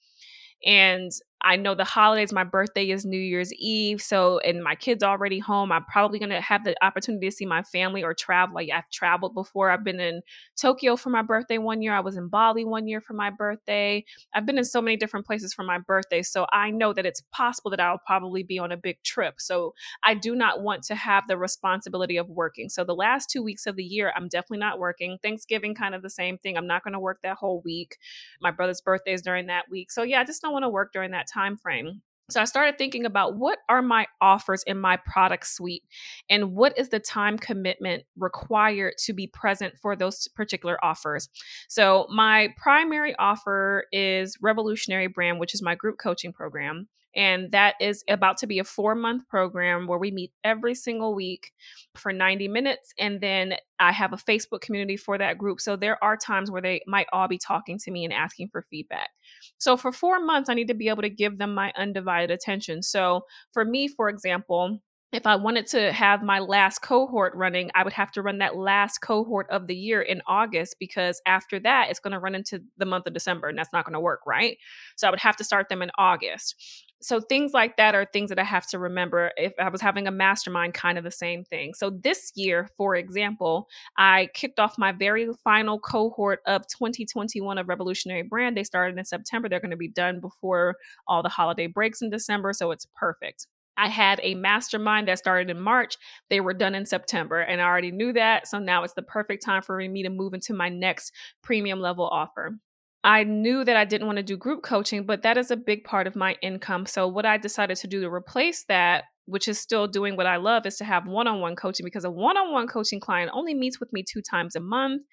And 0.66 1.12
I 1.42 1.56
know 1.56 1.74
the 1.74 1.86
holidays, 1.86 2.34
my 2.34 2.44
birthday 2.44 2.90
is 2.90 3.06
New 3.06 3.20
Year's 3.20 3.54
Eve. 3.54 4.02
So, 4.02 4.40
and 4.40 4.62
my 4.62 4.76
kids 4.76 5.04
already 5.04 5.40
home. 5.40 5.72
I'm 5.72 5.86
probably 5.86 6.20
going 6.20 6.32
to 6.32 6.42
have 6.42 6.66
the 6.66 6.76
opportunity 6.84 7.30
to 7.30 7.36
see 7.36 7.46
my 7.46 7.64
family 7.64 8.04
or 8.04 8.14
travel. 8.14 8.56
Like 8.56 8.70
I've 8.76 8.90
traveled 8.92 9.34
before. 9.34 9.70
I've 9.70 9.86
been 9.86 10.02
in 10.02 10.22
Tokyo 10.60 10.98
for 10.98 11.10
my 11.10 11.22
birthday 11.22 11.58
one 11.58 11.82
year. 11.82 11.94
I 11.94 12.02
was 12.02 12.18
in 12.18 12.28
Bali 12.28 12.66
one 12.66 12.88
year 12.88 13.00
for 13.00 13.14
my 13.14 13.30
birthday. 13.30 14.04
I've 14.34 14.46
been 14.46 14.58
in 14.58 14.66
so 14.66 14.82
many 14.82 14.98
different 14.98 15.26
places 15.26 15.54
for 15.54 15.64
my 15.64 15.78
birthday. 15.78 16.24
So 16.24 16.46
I 16.52 16.72
know 16.72 16.92
that 16.92 17.06
it's 17.06 17.24
possible 17.32 17.72
that 17.72 17.80
I'll 17.80 18.02
probably 18.06 18.44
be 18.44 18.60
on 18.60 18.74
a 18.74 18.78
big 18.78 19.02
trip. 19.04 19.36
So 19.38 19.74
I 20.04 20.16
do 20.16 20.36
not 20.36 20.62
want 20.62 20.84
to 20.84 20.96
have 20.96 21.24
the 21.30 21.38
responsibility 21.38 22.18
of 22.18 22.28
working. 22.28 22.68
So 22.68 22.84
the 22.84 22.96
last 22.96 23.30
two 23.30 23.42
weeks 23.42 23.66
of 23.66 23.78
the 23.78 23.84
year, 23.84 24.12
I'm 24.14 24.28
definitely 24.28 24.60
not 24.60 24.78
working. 24.78 25.18
Thanksgiving, 25.24 25.74
kind 25.74 25.96
of 25.96 26.02
the 26.02 26.10
same 26.10 26.38
thing. 26.38 26.58
I'm 26.58 26.68
not 26.68 26.84
going 26.84 26.94
to 26.94 27.00
work 27.00 27.20
that 27.24 27.38
whole 27.38 27.62
week. 27.64 27.98
My 28.42 28.52
brother's 28.52 28.82
birthday 28.82 29.14
is 29.14 29.22
during 29.22 29.48
that 29.48 29.70
week. 29.72 29.90
So 29.90 30.04
yeah, 30.04 30.20
I 30.20 30.26
just 30.26 30.42
don't 30.42 30.52
want 30.52 30.64
to 30.64 30.70
work 30.70 30.92
during 30.92 31.12
that 31.12 31.29
time 31.32 31.58
frame. 31.58 32.02
So 32.30 32.40
I 32.40 32.46
started 32.46 32.78
thinking 32.78 33.06
about 33.06 33.38
what 33.38 33.58
are 33.70 33.82
my 33.82 34.06
offers 34.22 34.64
in 34.68 34.80
my 34.80 34.98
product 34.98 35.48
suite 35.48 35.84
and 36.30 36.54
what 36.54 36.78
is 36.78 36.90
the 36.90 37.00
time 37.00 37.40
commitment 37.40 38.04
required 38.18 38.94
to 39.06 39.14
be 39.14 39.26
present 39.26 39.76
for 39.82 39.96
those 39.96 40.28
particular 40.36 40.84
offers. 40.84 41.30
So 41.68 42.06
my 42.14 42.50
primary 42.56 43.16
offer 43.18 43.86
is 43.92 44.38
Revolutionary 44.42 45.08
Brand, 45.08 45.40
which 45.40 45.56
is 45.56 45.64
my 45.64 45.74
group 45.74 45.98
coaching 45.98 46.32
program. 46.32 46.88
And 47.16 47.52
that 47.54 47.74
is 47.82 48.04
about 48.08 48.38
to 48.38 48.48
be 48.48 48.60
a 48.60 48.64
four 48.64 48.94
month 48.94 49.28
program 49.28 49.88
where 49.88 49.98
we 49.98 50.12
meet 50.12 50.32
every 50.44 50.76
single 50.76 51.16
week 51.16 51.52
for 51.96 52.14
90 52.14 52.48
minutes. 52.48 52.94
And 53.00 53.20
then 53.20 53.56
I 53.80 53.92
have 53.92 54.14
a 54.14 54.18
Facebook 54.18 54.62
community 54.62 54.96
for 54.96 55.18
that 55.18 55.38
group. 55.40 55.60
So 55.60 55.76
there 55.76 56.02
are 56.04 56.16
times 56.16 56.52
where 56.52 56.62
they 56.62 56.82
might 56.86 57.08
all 57.12 57.28
be 57.28 57.40
talking 57.40 57.80
to 57.80 57.92
me 57.92 58.06
and 58.06 58.14
asking 58.14 58.50
for 58.50 58.62
feedback. 58.70 59.10
So 59.58 59.78
for 59.78 59.92
four 59.92 60.24
months, 60.24 60.50
I 60.50 60.54
need 60.54 60.68
to 60.68 60.74
be 60.74 60.90
able 60.90 61.02
to 61.02 61.10
give 61.10 61.38
them 61.38 61.54
my 61.54 61.72
undivided 61.78 62.32
attention. 62.32 62.84
So 62.84 63.22
for 63.54 63.66
me, 63.66 63.88
for 63.88 64.10
example, 64.10 64.80
if 65.12 65.26
I 65.26 65.36
wanted 65.38 65.66
to 65.68 65.92
have 65.92 66.22
my 66.22 66.40
last 66.40 66.80
cohort 66.80 67.34
running, 67.36 67.72
I 67.74 67.84
would 67.84 67.94
have 67.94 68.12
to 68.12 68.22
run 68.22 68.38
that 68.40 68.56
last 68.56 69.00
cohort 69.00 69.48
of 69.50 69.66
the 69.66 69.76
year 69.76 70.02
in 70.02 70.22
August 70.28 70.76
because 70.80 71.20
after 71.26 71.60
that, 71.62 71.88
it's 71.90 72.00
going 72.00 72.14
to 72.14 72.20
run 72.20 72.36
into 72.36 72.62
the 72.78 72.86
month 72.86 73.08
of 73.08 73.14
December 73.14 73.48
and 73.48 73.58
that's 73.58 73.74
not 73.74 73.86
going 73.86 73.94
to 73.94 74.00
work, 74.00 74.20
right? 74.28 74.58
So 74.98 75.08
I 75.08 75.10
would 75.10 75.20
have 75.20 75.36
to 75.38 75.44
start 75.44 75.68
them 75.70 75.82
in 75.82 75.90
August 75.98 76.56
so 77.02 77.22
things 77.22 77.54
like 77.54 77.78
that 77.78 77.96
are 77.96 78.06
things 78.06 78.30
that 78.30 78.40
I 78.40 78.44
have 78.44 78.68
to 78.68 78.80
remember. 78.80 79.32
If 79.38 79.54
I 79.60 79.70
was 79.70 79.82
having 79.82 80.08
a 80.08 80.12
mastermind, 80.12 80.74
kind 80.74 80.98
of 80.98 81.04
the 81.04 81.12
same 81.12 81.44
thing. 81.46 81.74
So 81.74 81.90
this 81.90 82.32
year, 82.36 82.70
for 82.78 82.96
example, 82.96 83.68
I 83.98 84.30
kicked 84.34 84.60
off 84.60 84.78
my 84.78 84.92
very 84.92 85.30
final 85.44 85.80
cohort 85.80 86.40
of 86.46 86.64
2021 86.68 87.58
of 87.58 87.70
Revolutionary 87.70 88.24
Brand. 88.24 88.58
They 88.58 88.64
started 88.64 88.98
in 88.98 89.06
September. 89.06 89.48
They're 89.48 89.62
going 89.62 89.72
to 89.72 89.78
be 89.78 89.88
done 89.88 90.20
before 90.20 90.76
all 91.08 91.24
the 91.24 91.30
holiday 91.30 91.68
breaks 91.68 92.02
in 92.02 92.10
December. 92.10 92.52
So 92.54 92.72
it's 92.72 92.88
perfect. 92.96 93.48
I 93.78 93.88
had 93.88 94.20
a 94.22 94.36
mastermind 94.36 95.08
that 95.08 95.20
started 95.20 95.50
in 95.50 95.62
March. 95.62 95.96
They 96.30 96.42
were 96.42 96.54
done 96.54 96.76
in 96.76 96.86
September, 96.86 97.40
and 97.40 97.62
I 97.62 97.64
already 97.64 97.92
knew 97.92 98.12
that. 98.12 98.46
So 98.46 98.60
now 98.60 98.84
it's 98.84 98.94
the 98.94 99.02
perfect 99.02 99.46
time 99.46 99.62
for 99.62 99.80
me 99.80 100.04
to 100.04 100.10
move 100.10 100.34
into 100.34 100.54
my 100.54 100.68
next 100.68 101.14
premium 101.42 101.80
level 101.80 102.06
offer. 102.06 102.60
I 103.04 103.24
knew 103.24 103.64
that 103.64 103.78
I 103.78 103.86
didn't 103.86 104.08
want 104.08 104.18
to 104.18 104.24
do 104.24 104.36
group 104.36 104.62
coaching, 104.62 105.06
but 105.06 105.22
that 105.22 105.38
is 105.38 105.52
a 105.52 105.58
big 105.58 105.84
part 105.86 106.06
of 106.06 106.16
my 106.16 106.36
income. 106.42 106.86
So, 106.86 107.08
what 107.08 107.26
I 107.26 107.38
decided 107.38 107.78
to 107.78 107.88
do 107.88 108.02
to 108.02 108.10
replace 108.10 108.66
that, 108.66 109.06
which 109.26 109.48
is 109.48 109.58
still 109.60 109.88
doing 109.88 110.18
what 110.18 110.26
I 110.26 110.36
love, 110.36 110.66
is 110.66 110.76
to 110.78 110.84
have 110.84 111.08
one 111.08 111.28
on 111.28 111.40
one 111.40 111.56
coaching 111.56 111.86
because 111.86 112.04
a 112.04 112.12
one 112.12 112.38
on 112.38 112.52
one 112.52 112.68
coaching 112.68 113.00
client 113.00 113.32
only 113.34 113.54
meets 113.54 113.80
with 113.80 113.92
me 113.94 114.04
two 114.04 114.22
times 114.22 114.56
a 114.56 114.60
month. 114.60 115.04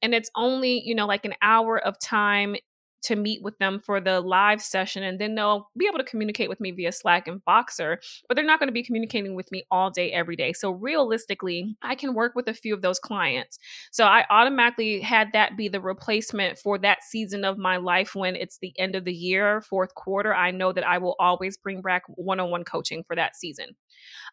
And 0.00 0.14
it's 0.14 0.30
only, 0.36 0.82
you 0.84 0.94
know, 0.94 1.06
like 1.06 1.24
an 1.24 1.34
hour 1.42 1.78
of 1.78 1.98
time 1.98 2.56
to 3.04 3.16
meet 3.16 3.42
with 3.42 3.56
them 3.58 3.80
for 3.80 4.00
the 4.00 4.20
live 4.20 4.62
session 4.62 5.02
and 5.02 5.20
then 5.20 5.34
they'll 5.34 5.70
be 5.76 5.86
able 5.86 5.98
to 5.98 6.04
communicate 6.04 6.48
with 6.48 6.60
me 6.60 6.70
via 6.70 6.92
Slack 6.92 7.28
and 7.28 7.44
Voxer, 7.44 7.98
but 8.28 8.34
they're 8.34 8.44
not 8.44 8.58
going 8.58 8.68
to 8.68 8.72
be 8.72 8.82
communicating 8.82 9.34
with 9.34 9.50
me 9.52 9.64
all 9.70 9.90
day 9.90 10.10
every 10.12 10.36
day. 10.36 10.52
So 10.52 10.70
realistically, 10.70 11.76
I 11.82 11.94
can 11.94 12.14
work 12.14 12.34
with 12.34 12.48
a 12.48 12.54
few 12.54 12.74
of 12.74 12.82
those 12.82 12.98
clients. 12.98 13.58
So 13.92 14.04
I 14.04 14.24
automatically 14.30 15.00
had 15.00 15.28
that 15.32 15.56
be 15.56 15.68
the 15.68 15.80
replacement 15.80 16.58
for 16.58 16.78
that 16.78 17.02
season 17.02 17.44
of 17.44 17.58
my 17.58 17.76
life 17.76 18.14
when 18.14 18.36
it's 18.36 18.58
the 18.58 18.72
end 18.78 18.96
of 18.96 19.04
the 19.04 19.14
year, 19.14 19.60
fourth 19.60 19.94
quarter. 19.94 20.34
I 20.34 20.50
know 20.50 20.72
that 20.72 20.86
I 20.86 20.98
will 20.98 21.16
always 21.18 21.56
bring 21.56 21.82
back 21.82 22.02
one-on-one 22.08 22.64
coaching 22.64 23.04
for 23.04 23.14
that 23.16 23.36
season. 23.36 23.76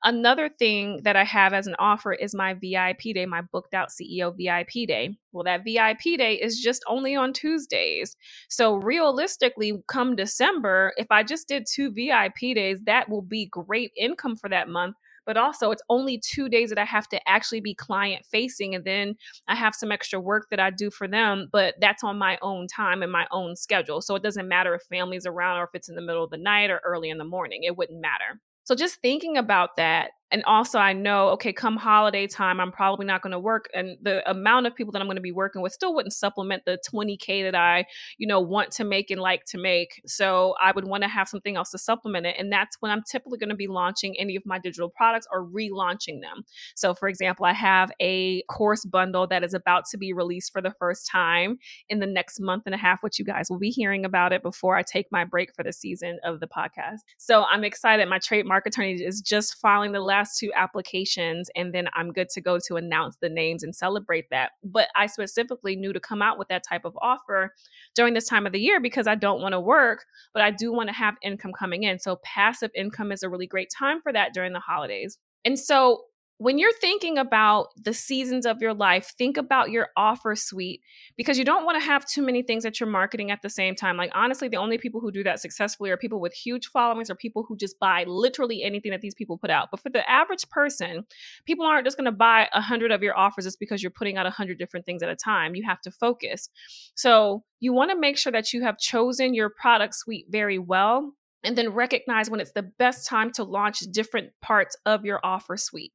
Another 0.04 0.50
thing 0.50 1.02
that 1.04 1.16
I 1.16 1.24
have 1.24 1.54
as 1.54 1.68
an 1.68 1.76
offer 1.78 2.14
is 2.14 2.34
my 2.34 2.54
VIP 2.54 3.14
day, 3.14 3.26
my 3.26 3.42
booked 3.42 3.74
out 3.74 3.90
CEO 3.90 4.36
VIP 4.36 4.88
day. 4.88 5.16
Well, 5.32 5.44
that 5.44 5.64
VIP 5.64 6.18
day 6.18 6.36
is 6.36 6.60
just 6.60 6.84
only 6.88 7.16
on 7.16 7.34
Tuesdays. 7.34 8.16
So, 8.50 8.76
realistically, 8.76 9.74
come 9.88 10.16
December, 10.16 10.94
if 10.98 11.08
I 11.12 11.24
just 11.24 11.48
did 11.48 11.66
two 11.72 11.92
VIP 11.92 12.56
days, 12.56 12.80
that 12.86 13.10
will 13.10 13.22
be 13.22 13.46
great 13.46 13.92
income 13.98 14.36
for 14.36 14.50
that 14.50 14.70
month. 14.70 14.96
But 15.26 15.38
also, 15.38 15.70
it's 15.70 15.84
only 15.88 16.20
two 16.20 16.50
days 16.50 16.70
that 16.70 16.80
I 16.80 16.86
have 16.86 17.08
to 17.10 17.30
actually 17.30 17.62
be 17.62 17.76
client 17.76 18.26
facing. 18.26 18.74
And 18.74 18.84
then 18.84 19.16
I 19.48 19.56
have 19.56 19.76
some 19.76 19.92
extra 19.92 20.20
work 20.20 20.48
that 20.50 20.60
I 20.60 20.72
do 20.72 20.90
for 20.90 21.08
them, 21.08 21.48
but 21.52 21.76
that's 21.80 22.04
on 22.04 22.18
my 22.18 22.40
own 22.42 22.66
time 22.68 23.04
and 23.04 23.12
my 23.12 23.28
own 23.32 23.56
schedule. 23.56 24.02
So, 24.02 24.16
it 24.16 24.24
doesn't 24.24 24.48
matter 24.48 24.74
if 24.74 24.82
family's 24.84 25.28
around 25.28 25.60
or 25.60 25.66
if 25.66 25.70
it's 25.76 25.90
in 25.90 25.96
the 25.96 26.02
middle 26.02 26.24
of 26.24 26.32
the 26.32 26.38
night 26.38 26.72
or 26.72 26.82
early 26.84 27.10
in 27.10 27.20
the 27.20 27.24
morning, 27.24 27.64
it 27.64 27.78
wouldn't 27.78 28.02
matter. 28.02 28.42
So 28.64 28.76
just 28.76 29.02
thinking 29.02 29.38
about 29.38 29.76
that 29.78 30.12
and 30.32 30.44
also 30.46 30.80
I 30.80 30.94
know, 30.94 31.30
okay, 31.30 31.54
come 31.54 31.78
holiday 31.78 32.28
time, 32.28 32.60
I'm 32.60 32.72
probably 32.72 33.06
not 33.06 33.22
going 33.22 33.32
to 33.32 33.40
work. 33.40 33.70
And 33.74 33.98
the 34.02 34.28
amount 34.30 34.68
of 34.68 34.76
people 34.76 34.92
that 34.94 35.02
I'm 35.02 35.08
going 35.08 35.18
to 35.18 35.22
be 35.22 35.32
working 35.32 35.62
with 35.62 35.74
still 35.74 35.94
wouldn't 35.94 36.14
supplement 36.14 36.64
the 36.66 36.80
20K 36.92 37.44
that 37.44 37.56
I, 37.56 37.86
you 38.18 38.28
know, 38.28 38.40
want 38.40 38.72
to 38.72 38.84
make 38.84 39.12
and 39.12 39.20
like 39.20 39.46
to 39.46 39.58
make. 39.58 40.02
So 40.06 40.56
I 40.62 40.72
would 40.72 40.86
want 40.86 41.04
to 41.04 41.10
have 41.10 41.28
something 41.28 41.56
else 41.56 41.72
to 41.72 41.78
supplement 41.78 42.26
it. 42.26 42.36
And 42.38 42.52
that's 42.52 42.78
when 42.80 42.92
I'm 42.92 43.04
typically 43.04 43.38
going 43.38 43.50
to 43.50 43.56
be 43.56 43.68
launching 43.68 44.18
any 44.18 44.36
of 44.36 44.46
my 44.46 44.60
digital 44.60 44.90
products 44.90 45.28
or 45.32 45.46
relaunching 45.46 46.22
them. 46.22 46.44
So 46.76 46.94
for 46.94 47.10
example, 47.10 47.46
I 47.46 47.54
have 47.54 47.92
a 48.00 48.44
course 48.44 48.86
bundle 48.86 49.28
that 49.28 49.44
is 49.44 49.54
about 49.54 49.86
to 49.92 49.98
be 49.98 50.14
released 50.14 50.54
for 50.54 50.62
the 50.62 50.74
first 50.80 51.08
time 51.08 51.58
in 51.90 52.00
the 52.00 52.08
next 52.08 52.40
month 52.40 52.64
and 52.66 52.76
a 52.76 52.78
half, 52.78 53.04
which 53.04 53.20
you 53.20 53.26
guys 53.26 53.48
will 53.50 53.60
be 53.60 53.70
hearing 53.70 54.06
about 54.06 54.34
it 54.34 54.44
before 54.44 54.76
I 54.76 54.84
take 54.84 55.12
my 55.12 55.26
break 55.26 55.54
for 55.56 55.64
the 55.64 55.74
season 55.74 56.20
of 56.24 56.40
the 56.40 56.48
podcast. 56.48 57.00
So 57.18 57.44
I'm 57.44 57.64
excited. 57.64 58.08
My 58.08 58.20
trademark 58.20 58.66
attorney 58.66 58.94
is 58.94 59.22
just 59.22 59.56
filing 59.56 59.92
the 59.92 60.00
last 60.00 60.21
last 60.22 60.38
two 60.38 60.52
applications 60.56 61.50
and 61.56 61.74
then 61.74 61.88
I'm 61.94 62.12
good 62.12 62.30
to 62.30 62.42
go 62.42 62.60
to 62.68 62.76
announce 62.76 63.18
the 63.18 63.30
names 63.30 63.64
and 63.64 63.76
celebrate 63.76 64.30
that. 64.30 64.52
But 64.64 64.90
I 64.96 65.08
specifically 65.08 65.76
knew 65.76 65.94
to 65.94 66.00
come 66.00 66.22
out 66.22 66.38
with 66.38 66.48
that 66.50 66.64
type 66.68 66.86
of 66.86 66.98
offer 67.02 67.54
during 67.96 68.14
this 68.14 68.28
time 68.28 68.46
of 68.46 68.54
the 68.54 68.60
year 68.60 68.80
because 68.80 69.08
I 69.08 69.16
don't 69.16 69.42
want 69.42 69.54
to 69.54 69.60
work, 69.60 70.06
but 70.34 70.44
I 70.44 70.52
do 70.52 70.72
want 70.72 70.90
to 70.90 70.96
have 70.96 71.16
income 71.24 71.54
coming 71.58 71.84
in. 71.84 72.00
So 72.00 72.20
passive 72.24 72.72
income 72.76 73.12
is 73.12 73.24
a 73.24 73.30
really 73.30 73.48
great 73.48 73.70
time 73.78 74.02
for 74.02 74.14
that 74.14 74.34
during 74.34 74.54
the 74.54 74.60
holidays. 74.60 75.18
And 75.44 75.58
so 75.58 76.04
when 76.42 76.58
you're 76.58 76.74
thinking 76.74 77.20
about 77.20 77.68
the 77.80 77.94
seasons 77.94 78.48
of 78.48 78.64
your 78.64 78.74
life, 78.74 79.14
think 79.16 79.38
about 79.38 79.70
your 79.70 79.90
offer 79.96 80.36
suite 80.36 80.82
because 81.16 81.38
you 81.38 81.46
don't 81.46 81.66
want 81.66 81.80
to 81.80 81.86
have 81.86 82.04
too 82.04 82.24
many 82.24 82.42
things 82.42 82.64
that 82.64 82.80
you're 82.80 82.90
marketing 82.90 83.30
at 83.30 83.44
the 83.44 83.50
same 83.50 83.76
time. 83.76 83.96
Like, 83.96 84.10
honestly, 84.16 84.48
the 84.48 84.58
only 84.58 84.80
people 84.80 85.00
who 85.00 85.12
do 85.12 85.24
that 85.24 85.40
successfully 85.40 85.92
are 85.92 85.98
people 85.98 86.20
with 86.20 86.34
huge 86.34 86.66
followings 86.66 87.12
or 87.12 87.16
people 87.16 87.46
who 87.48 87.56
just 87.56 87.78
buy 87.80 88.06
literally 88.08 88.64
anything 88.64 88.90
that 88.90 89.02
these 89.02 89.14
people 89.14 89.38
put 89.38 89.52
out. 89.52 89.70
But 89.70 89.82
for 89.82 89.92
the 89.92 90.10
average 90.10 90.50
person, 90.50 91.06
people 91.46 91.64
aren't 91.64 91.86
just 91.86 91.96
going 91.96 92.06
to 92.06 92.12
buy 92.12 92.50
a 92.54 92.62
hundred 92.62 92.92
of 92.92 93.04
your 93.04 93.16
offers 93.16 93.46
just 93.46 93.60
because 93.60 93.84
you're 93.84 93.92
putting 93.92 94.18
out 94.18 94.26
a 94.26 94.32
hundred 94.32 94.58
different 94.58 94.88
things 94.88 95.04
at 95.04 95.10
a 95.10 95.16
time. 95.16 95.54
You 95.54 95.64
have 95.68 95.82
to 95.82 95.92
focus. 95.92 96.50
So, 96.96 97.44
you 97.60 97.72
want 97.72 97.92
to 97.92 98.00
make 98.00 98.18
sure 98.18 98.32
that 98.32 98.52
you 98.52 98.64
have 98.64 98.80
chosen 98.80 99.36
your 99.36 99.52
product 99.52 99.94
suite 99.94 100.26
very 100.32 100.58
well 100.58 101.14
and 101.44 101.56
then 101.56 101.70
recognize 101.70 102.32
when 102.32 102.40
it's 102.40 102.54
the 102.54 102.64
best 102.64 103.08
time 103.08 103.32
to 103.34 103.44
launch 103.44 103.82
different 103.92 104.32
parts 104.42 104.76
of 104.88 105.06
your 105.06 105.20
offer 105.24 105.56
suite 105.56 105.94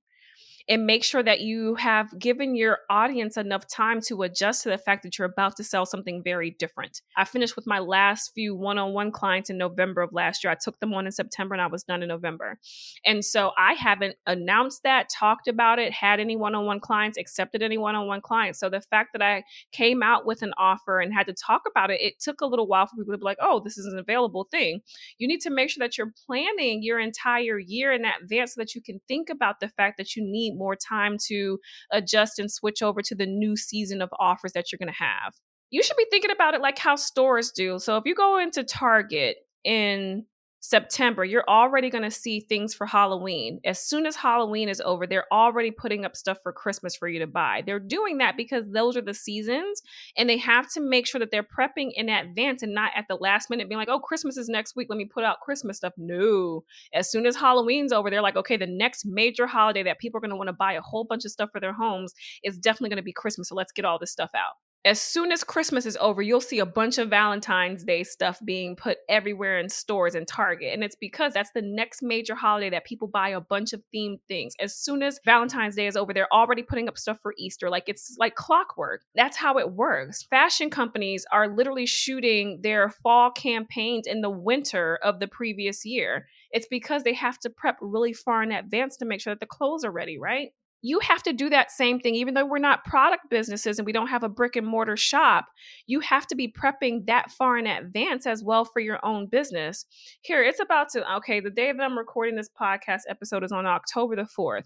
and 0.68 0.86
make 0.86 1.04
sure 1.04 1.22
that 1.22 1.40
you 1.40 1.76
have 1.76 2.18
given 2.18 2.56
your 2.56 2.78
audience 2.90 3.36
enough 3.36 3.66
time 3.68 4.00
to 4.00 4.22
adjust 4.22 4.64
to 4.64 4.68
the 4.68 4.78
fact 4.78 5.02
that 5.04 5.16
you're 5.16 5.26
about 5.26 5.56
to 5.56 5.64
sell 5.64 5.86
something 5.86 6.22
very 6.22 6.50
different. 6.58 7.02
I 7.16 7.24
finished 7.24 7.54
with 7.54 7.66
my 7.66 7.78
last 7.78 8.32
few 8.34 8.54
one 8.54 8.78
on 8.78 8.92
one 8.92 9.12
clients 9.12 9.48
in 9.48 9.58
November 9.58 10.02
of 10.02 10.12
last 10.12 10.42
year. 10.42 10.50
I 10.50 10.56
took 10.60 10.80
them 10.80 10.92
on 10.94 11.06
in 11.06 11.12
September 11.12 11.54
and 11.54 11.62
I 11.62 11.68
was 11.68 11.84
done 11.84 12.02
in 12.02 12.08
November. 12.08 12.58
And 13.04 13.24
so 13.24 13.52
I 13.56 13.74
haven't 13.74 14.16
announced 14.26 14.82
that, 14.82 15.08
talked 15.08 15.46
about 15.46 15.78
it, 15.78 15.92
had 15.92 16.18
any 16.18 16.36
one 16.36 16.54
on 16.54 16.66
one 16.66 16.80
clients, 16.80 17.16
accepted 17.16 17.62
any 17.62 17.78
one 17.78 17.94
on 17.94 18.06
one 18.06 18.20
clients. 18.20 18.58
So 18.58 18.68
the 18.68 18.80
fact 18.80 19.10
that 19.12 19.22
I 19.22 19.44
came 19.72 20.02
out 20.02 20.26
with 20.26 20.42
an 20.42 20.52
offer 20.58 21.00
and 21.00 21.14
had 21.14 21.26
to 21.26 21.34
talk 21.34 21.62
about 21.70 21.90
it, 21.90 22.00
it 22.00 22.18
took 22.18 22.40
a 22.40 22.46
little 22.46 22.66
while 22.66 22.86
for 22.86 22.96
people 22.96 23.14
to 23.14 23.18
be 23.18 23.24
like, 23.24 23.38
oh, 23.40 23.60
this 23.60 23.78
is 23.78 23.86
an 23.86 23.98
available 23.98 24.48
thing. 24.50 24.80
You 25.18 25.28
need 25.28 25.40
to 25.42 25.50
make 25.50 25.70
sure 25.70 25.84
that 25.84 25.96
you're 25.96 26.12
planning 26.26 26.82
your 26.82 26.98
entire 26.98 27.58
year 27.58 27.92
in 27.92 28.04
advance 28.04 28.54
so 28.54 28.60
that 28.60 28.74
you 28.74 28.82
can 28.82 29.00
think 29.06 29.30
about 29.30 29.60
the 29.60 29.68
fact 29.68 29.96
that 29.98 30.16
you 30.16 30.24
need 30.24 30.55
more 30.56 30.76
time 30.76 31.16
to 31.26 31.58
adjust 31.92 32.38
and 32.38 32.50
switch 32.50 32.82
over 32.82 33.02
to 33.02 33.14
the 33.14 33.26
new 33.26 33.56
season 33.56 34.02
of 34.02 34.10
offers 34.18 34.52
that 34.52 34.72
you're 34.72 34.78
going 34.78 34.92
to 34.92 35.04
have. 35.04 35.34
You 35.70 35.82
should 35.82 35.96
be 35.96 36.06
thinking 36.10 36.30
about 36.30 36.54
it 36.54 36.60
like 36.60 36.78
how 36.78 36.96
stores 36.96 37.50
do. 37.50 37.78
So 37.78 37.96
if 37.96 38.04
you 38.06 38.14
go 38.14 38.38
into 38.38 38.62
Target 38.64 39.38
in 39.64 40.24
September, 40.68 41.24
you're 41.24 41.44
already 41.48 41.90
going 41.90 42.02
to 42.02 42.10
see 42.10 42.40
things 42.40 42.74
for 42.74 42.86
Halloween. 42.86 43.60
As 43.64 43.78
soon 43.78 44.04
as 44.04 44.16
Halloween 44.16 44.68
is 44.68 44.82
over, 44.84 45.06
they're 45.06 45.32
already 45.32 45.70
putting 45.70 46.04
up 46.04 46.16
stuff 46.16 46.38
for 46.42 46.52
Christmas 46.52 46.96
for 46.96 47.06
you 47.06 47.20
to 47.20 47.26
buy. 47.28 47.62
They're 47.64 47.78
doing 47.78 48.18
that 48.18 48.36
because 48.36 48.64
those 48.72 48.96
are 48.96 49.02
the 49.02 49.14
seasons 49.14 49.80
and 50.16 50.28
they 50.28 50.38
have 50.38 50.68
to 50.72 50.80
make 50.80 51.06
sure 51.06 51.20
that 51.20 51.30
they're 51.30 51.44
prepping 51.44 51.90
in 51.94 52.08
advance 52.08 52.64
and 52.64 52.74
not 52.74 52.90
at 52.96 53.04
the 53.08 53.14
last 53.14 53.48
minute 53.48 53.68
being 53.68 53.78
like, 53.78 53.88
oh, 53.88 54.00
Christmas 54.00 54.36
is 54.36 54.48
next 54.48 54.74
week. 54.74 54.88
Let 54.90 54.98
me 54.98 55.04
put 55.04 55.22
out 55.22 55.40
Christmas 55.40 55.76
stuff. 55.76 55.92
No. 55.96 56.64
As 56.92 57.08
soon 57.08 57.26
as 57.26 57.36
Halloween's 57.36 57.92
over, 57.92 58.10
they're 58.10 58.20
like, 58.20 58.34
okay, 58.34 58.56
the 58.56 58.66
next 58.66 59.06
major 59.06 59.46
holiday 59.46 59.84
that 59.84 60.00
people 60.00 60.18
are 60.18 60.20
going 60.20 60.30
to 60.30 60.36
want 60.36 60.48
to 60.48 60.52
buy 60.52 60.72
a 60.72 60.80
whole 60.80 61.04
bunch 61.04 61.24
of 61.24 61.30
stuff 61.30 61.50
for 61.52 61.60
their 61.60 61.74
homes 61.74 62.12
is 62.42 62.58
definitely 62.58 62.88
going 62.88 62.96
to 62.96 63.04
be 63.04 63.12
Christmas. 63.12 63.50
So 63.50 63.54
let's 63.54 63.70
get 63.70 63.84
all 63.84 64.00
this 64.00 64.10
stuff 64.10 64.30
out 64.34 64.54
as 64.86 65.00
soon 65.00 65.32
as 65.32 65.42
Christmas 65.42 65.84
is 65.84 65.98
over, 66.00 66.22
you'll 66.22 66.40
see 66.40 66.60
a 66.60 66.64
bunch 66.64 66.98
of 66.98 67.10
Valentine's 67.10 67.82
Day 67.82 68.04
stuff 68.04 68.38
being 68.44 68.76
put 68.76 68.98
everywhere 69.08 69.58
in 69.58 69.68
stores 69.68 70.14
and 70.14 70.28
Target. 70.28 70.72
And 70.72 70.84
it's 70.84 70.94
because 70.94 71.32
that's 71.34 71.50
the 71.50 71.60
next 71.60 72.04
major 72.04 72.36
holiday 72.36 72.70
that 72.70 72.86
people 72.86 73.08
buy 73.08 73.30
a 73.30 73.40
bunch 73.40 73.72
of 73.72 73.82
themed 73.92 74.20
things. 74.28 74.54
As 74.60 74.76
soon 74.76 75.02
as 75.02 75.18
Valentine's 75.24 75.74
Day 75.74 75.88
is 75.88 75.96
over, 75.96 76.14
they're 76.14 76.32
already 76.32 76.62
putting 76.62 76.88
up 76.88 76.98
stuff 76.98 77.18
for 77.20 77.34
Easter. 77.36 77.68
Like 77.68 77.88
it's 77.88 78.14
like 78.20 78.36
clockwork. 78.36 79.02
That's 79.16 79.36
how 79.36 79.58
it 79.58 79.72
works. 79.72 80.22
Fashion 80.22 80.70
companies 80.70 81.26
are 81.32 81.48
literally 81.48 81.86
shooting 81.86 82.60
their 82.62 82.88
fall 82.88 83.32
campaigns 83.32 84.06
in 84.06 84.20
the 84.20 84.30
winter 84.30 85.00
of 85.02 85.18
the 85.18 85.26
previous 85.26 85.84
year. 85.84 86.28
It's 86.52 86.68
because 86.70 87.02
they 87.02 87.14
have 87.14 87.40
to 87.40 87.50
prep 87.50 87.76
really 87.80 88.12
far 88.12 88.40
in 88.44 88.52
advance 88.52 88.96
to 88.98 89.04
make 89.04 89.20
sure 89.20 89.34
that 89.34 89.40
the 89.40 89.46
clothes 89.46 89.84
are 89.84 89.90
ready, 89.90 90.16
right? 90.16 90.50
You 90.82 91.00
have 91.00 91.22
to 91.22 91.32
do 91.32 91.48
that 91.50 91.70
same 91.70 91.98
thing 91.98 92.14
even 92.14 92.34
though 92.34 92.44
we're 92.44 92.58
not 92.58 92.84
product 92.84 93.28
businesses 93.30 93.78
and 93.78 93.86
we 93.86 93.92
don't 93.92 94.08
have 94.08 94.22
a 94.22 94.28
brick 94.28 94.56
and 94.56 94.66
mortar 94.66 94.96
shop 94.96 95.46
you 95.86 96.00
have 96.00 96.26
to 96.26 96.36
be 96.36 96.52
prepping 96.52 97.06
that 97.06 97.30
far 97.30 97.58
in 97.58 97.66
advance 97.66 98.26
as 98.26 98.42
well 98.42 98.64
for 98.64 98.80
your 98.80 99.04
own 99.04 99.26
business. 99.26 99.86
Here 100.22 100.42
it's 100.42 100.60
about 100.60 100.88
to 100.90 101.14
okay 101.16 101.40
the 101.40 101.50
day 101.50 101.72
that 101.72 101.82
i'm 101.82 101.98
recording 101.98 102.36
this 102.36 102.50
podcast 102.60 103.02
episode 103.08 103.44
is 103.44 103.52
on 103.52 103.66
october 103.66 104.16
the 104.16 104.28
4th 104.38 104.64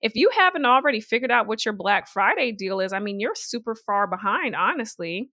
if 0.00 0.14
you 0.14 0.30
haven't 0.36 0.64
already 0.64 1.00
figured 1.00 1.30
out 1.30 1.46
what 1.46 1.64
your 1.64 1.74
black 1.74 2.08
friday 2.08 2.52
deal 2.52 2.80
is 2.80 2.92
i 2.92 2.98
mean 2.98 3.20
you're 3.20 3.34
super 3.34 3.74
far 3.74 4.06
behind 4.06 4.54
honestly. 4.54 5.30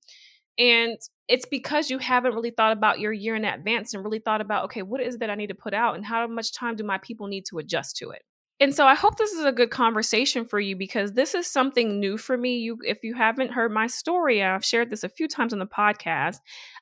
And 0.58 0.98
it's 1.28 1.46
because 1.46 1.90
you 1.90 1.98
haven't 1.98 2.34
really 2.34 2.52
thought 2.52 2.72
about 2.72 3.02
your 3.02 3.12
year 3.12 3.36
in 3.36 3.44
advance 3.44 3.94
and 3.94 4.06
really 4.06 4.20
thought 4.20 4.40
about 4.40 4.64
okay 4.66 4.84
what 4.84 5.02
is 5.02 5.16
it 5.16 5.20
that 5.20 5.30
i 5.30 5.36
need 5.36 5.48
to 5.48 5.56
put 5.56 5.74
out 5.74 5.96
and 5.96 6.06
how 6.06 6.26
much 6.28 6.54
time 6.54 6.76
do 6.76 6.84
my 6.84 6.98
people 7.00 7.28
need 7.28 7.46
to 7.48 7.58
adjust 7.58 7.98
to 7.98 8.12
it 8.12 8.22
and 8.60 8.74
so 8.74 8.86
I 8.86 8.96
hope 8.96 9.18
this 9.18 9.34
is 9.34 9.44
a 9.44 9.52
good 9.52 9.70
conversation 9.70 10.46
for 10.46 10.60
you 10.60 10.78
because 10.78 11.14
this 11.14 11.36
is 11.36 11.46
something 11.46 12.00
new 12.00 12.18
for 12.18 12.38
me. 12.38 12.58
You 12.58 12.78
if 12.84 13.04
you 13.04 13.14
haven't 13.14 13.52
heard 13.52 13.72
my 13.72 13.88
story, 13.88 14.42
I've 14.42 14.64
shared 14.64 14.90
this 14.90 15.04
a 15.04 15.10
few 15.10 15.28
times 15.28 15.52
on 15.52 15.60
the 15.60 15.66
podcast. 15.66 16.38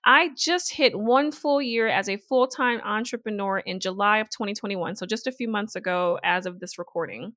I 0.06 0.30
just 0.38 0.72
hit 0.72 0.98
one 0.98 1.32
full 1.32 1.62
year 1.62 1.88
as 1.88 2.10
a 2.10 2.18
full-time 2.18 2.80
entrepreneur 2.82 3.60
in 3.60 3.80
July 3.80 4.20
of 4.20 4.30
2021, 4.30 4.96
so 4.96 5.06
just 5.08 5.25
a 5.25 5.32
few 5.32 5.48
months 5.48 5.75
ago 5.75 6.20
as 6.24 6.46
of 6.46 6.60
this 6.60 6.77
recording. 6.77 7.34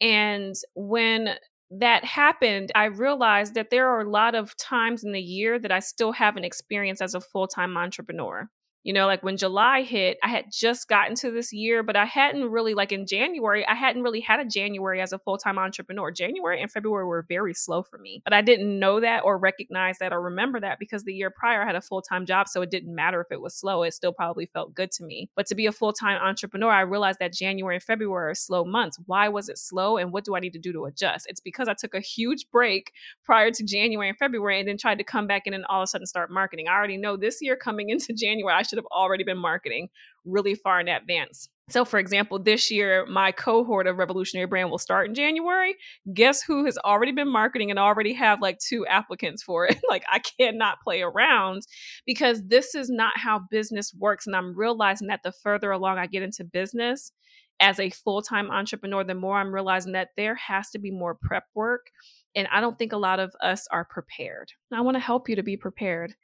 And 0.00 0.54
when 0.74 1.36
that 1.70 2.04
happened, 2.04 2.72
I 2.74 2.86
realized 2.86 3.54
that 3.54 3.70
there 3.70 3.88
are 3.88 4.00
a 4.00 4.10
lot 4.10 4.34
of 4.34 4.56
times 4.56 5.04
in 5.04 5.12
the 5.12 5.20
year 5.20 5.58
that 5.60 5.72
I 5.72 5.78
still 5.78 6.12
haven't 6.12 6.44
experienced 6.44 7.00
as 7.00 7.14
a 7.14 7.20
full-time 7.20 7.76
entrepreneur. 7.76 8.48
You 8.84 8.92
know, 8.92 9.06
like 9.06 9.22
when 9.22 9.36
July 9.36 9.82
hit, 9.82 10.18
I 10.24 10.28
had 10.28 10.46
just 10.50 10.88
gotten 10.88 11.14
to 11.16 11.30
this 11.30 11.52
year, 11.52 11.84
but 11.84 11.94
I 11.94 12.04
hadn't 12.04 12.50
really, 12.50 12.74
like 12.74 12.90
in 12.90 13.06
January, 13.06 13.64
I 13.66 13.74
hadn't 13.74 14.02
really 14.02 14.20
had 14.20 14.40
a 14.40 14.44
January 14.44 15.00
as 15.00 15.12
a 15.12 15.18
full 15.18 15.38
time 15.38 15.58
entrepreneur. 15.58 16.10
January 16.10 16.60
and 16.60 16.70
February 16.70 17.06
were 17.06 17.24
very 17.28 17.54
slow 17.54 17.82
for 17.82 17.98
me, 17.98 18.22
but 18.24 18.32
I 18.32 18.42
didn't 18.42 18.78
know 18.78 18.98
that 18.98 19.22
or 19.24 19.38
recognize 19.38 19.98
that 19.98 20.12
or 20.12 20.20
remember 20.20 20.58
that 20.60 20.80
because 20.80 21.04
the 21.04 21.14
year 21.14 21.30
prior 21.30 21.62
I 21.62 21.66
had 21.66 21.76
a 21.76 21.80
full 21.80 22.02
time 22.02 22.26
job. 22.26 22.48
So 22.48 22.60
it 22.62 22.70
didn't 22.70 22.92
matter 22.94 23.20
if 23.20 23.28
it 23.30 23.40
was 23.40 23.54
slow, 23.54 23.84
it 23.84 23.94
still 23.94 24.12
probably 24.12 24.46
felt 24.46 24.74
good 24.74 24.90
to 24.92 25.04
me. 25.04 25.30
But 25.36 25.46
to 25.46 25.54
be 25.54 25.66
a 25.66 25.72
full 25.72 25.92
time 25.92 26.20
entrepreneur, 26.20 26.70
I 26.70 26.80
realized 26.80 27.20
that 27.20 27.32
January 27.32 27.76
and 27.76 27.82
February 27.82 28.32
are 28.32 28.34
slow 28.34 28.64
months. 28.64 28.98
Why 29.06 29.28
was 29.28 29.48
it 29.48 29.58
slow 29.58 29.96
and 29.96 30.12
what 30.12 30.24
do 30.24 30.34
I 30.34 30.40
need 30.40 30.54
to 30.54 30.58
do 30.58 30.72
to 30.72 30.86
adjust? 30.86 31.26
It's 31.28 31.40
because 31.40 31.68
I 31.68 31.74
took 31.74 31.94
a 31.94 32.00
huge 32.00 32.50
break 32.50 32.92
prior 33.24 33.52
to 33.52 33.64
January 33.64 34.08
and 34.08 34.18
February 34.18 34.58
and 34.58 34.68
then 34.68 34.76
tried 34.76 34.98
to 34.98 35.04
come 35.04 35.28
back 35.28 35.46
in 35.46 35.54
and 35.54 35.64
all 35.66 35.82
of 35.82 35.84
a 35.84 35.86
sudden 35.86 36.06
start 36.06 36.32
marketing. 36.32 36.66
I 36.66 36.72
already 36.72 36.96
know 36.96 37.16
this 37.16 37.40
year 37.40 37.54
coming 37.54 37.90
into 37.92 38.12
January, 38.12 38.56
I 38.56 38.62
should 38.72 38.78
have 38.78 38.86
already 38.90 39.22
been 39.22 39.38
marketing 39.38 39.88
really 40.24 40.54
far 40.54 40.80
in 40.80 40.88
advance. 40.88 41.50
So, 41.68 41.84
for 41.84 41.98
example, 41.98 42.38
this 42.38 42.70
year, 42.70 43.06
my 43.06 43.32
cohort 43.32 43.86
of 43.86 43.98
Revolutionary 43.98 44.46
Brand 44.46 44.70
will 44.70 44.78
start 44.78 45.08
in 45.08 45.14
January. 45.14 45.76
Guess 46.12 46.42
who 46.42 46.64
has 46.64 46.78
already 46.78 47.12
been 47.12 47.28
marketing 47.28 47.70
and 47.70 47.78
already 47.78 48.14
have 48.14 48.40
like 48.40 48.58
two 48.58 48.86
applicants 48.86 49.42
for 49.42 49.66
it? 49.66 49.78
like, 49.90 50.04
I 50.10 50.18
cannot 50.18 50.78
play 50.82 51.02
around 51.02 51.62
because 52.06 52.42
this 52.46 52.74
is 52.74 52.90
not 52.90 53.12
how 53.16 53.42
business 53.50 53.92
works. 53.96 54.26
And 54.26 54.34
I'm 54.34 54.56
realizing 54.56 55.08
that 55.08 55.20
the 55.22 55.32
further 55.32 55.70
along 55.70 55.98
I 55.98 56.06
get 56.06 56.22
into 56.22 56.44
business 56.44 57.12
as 57.60 57.78
a 57.78 57.90
full 57.90 58.22
time 58.22 58.50
entrepreneur, 58.50 59.04
the 59.04 59.14
more 59.14 59.38
I'm 59.38 59.54
realizing 59.54 59.92
that 59.92 60.08
there 60.16 60.34
has 60.34 60.70
to 60.70 60.78
be 60.78 60.90
more 60.90 61.14
prep 61.14 61.44
work. 61.54 61.90
And 62.34 62.48
I 62.50 62.60
don't 62.60 62.78
think 62.78 62.92
a 62.92 62.98
lot 62.98 63.20
of 63.20 63.32
us 63.40 63.68
are 63.70 63.84
prepared. 63.84 64.50
I 64.72 64.80
want 64.80 64.96
to 64.96 65.00
help 65.00 65.28
you 65.28 65.36
to 65.36 65.42
be 65.42 65.56
prepared. 65.56 66.14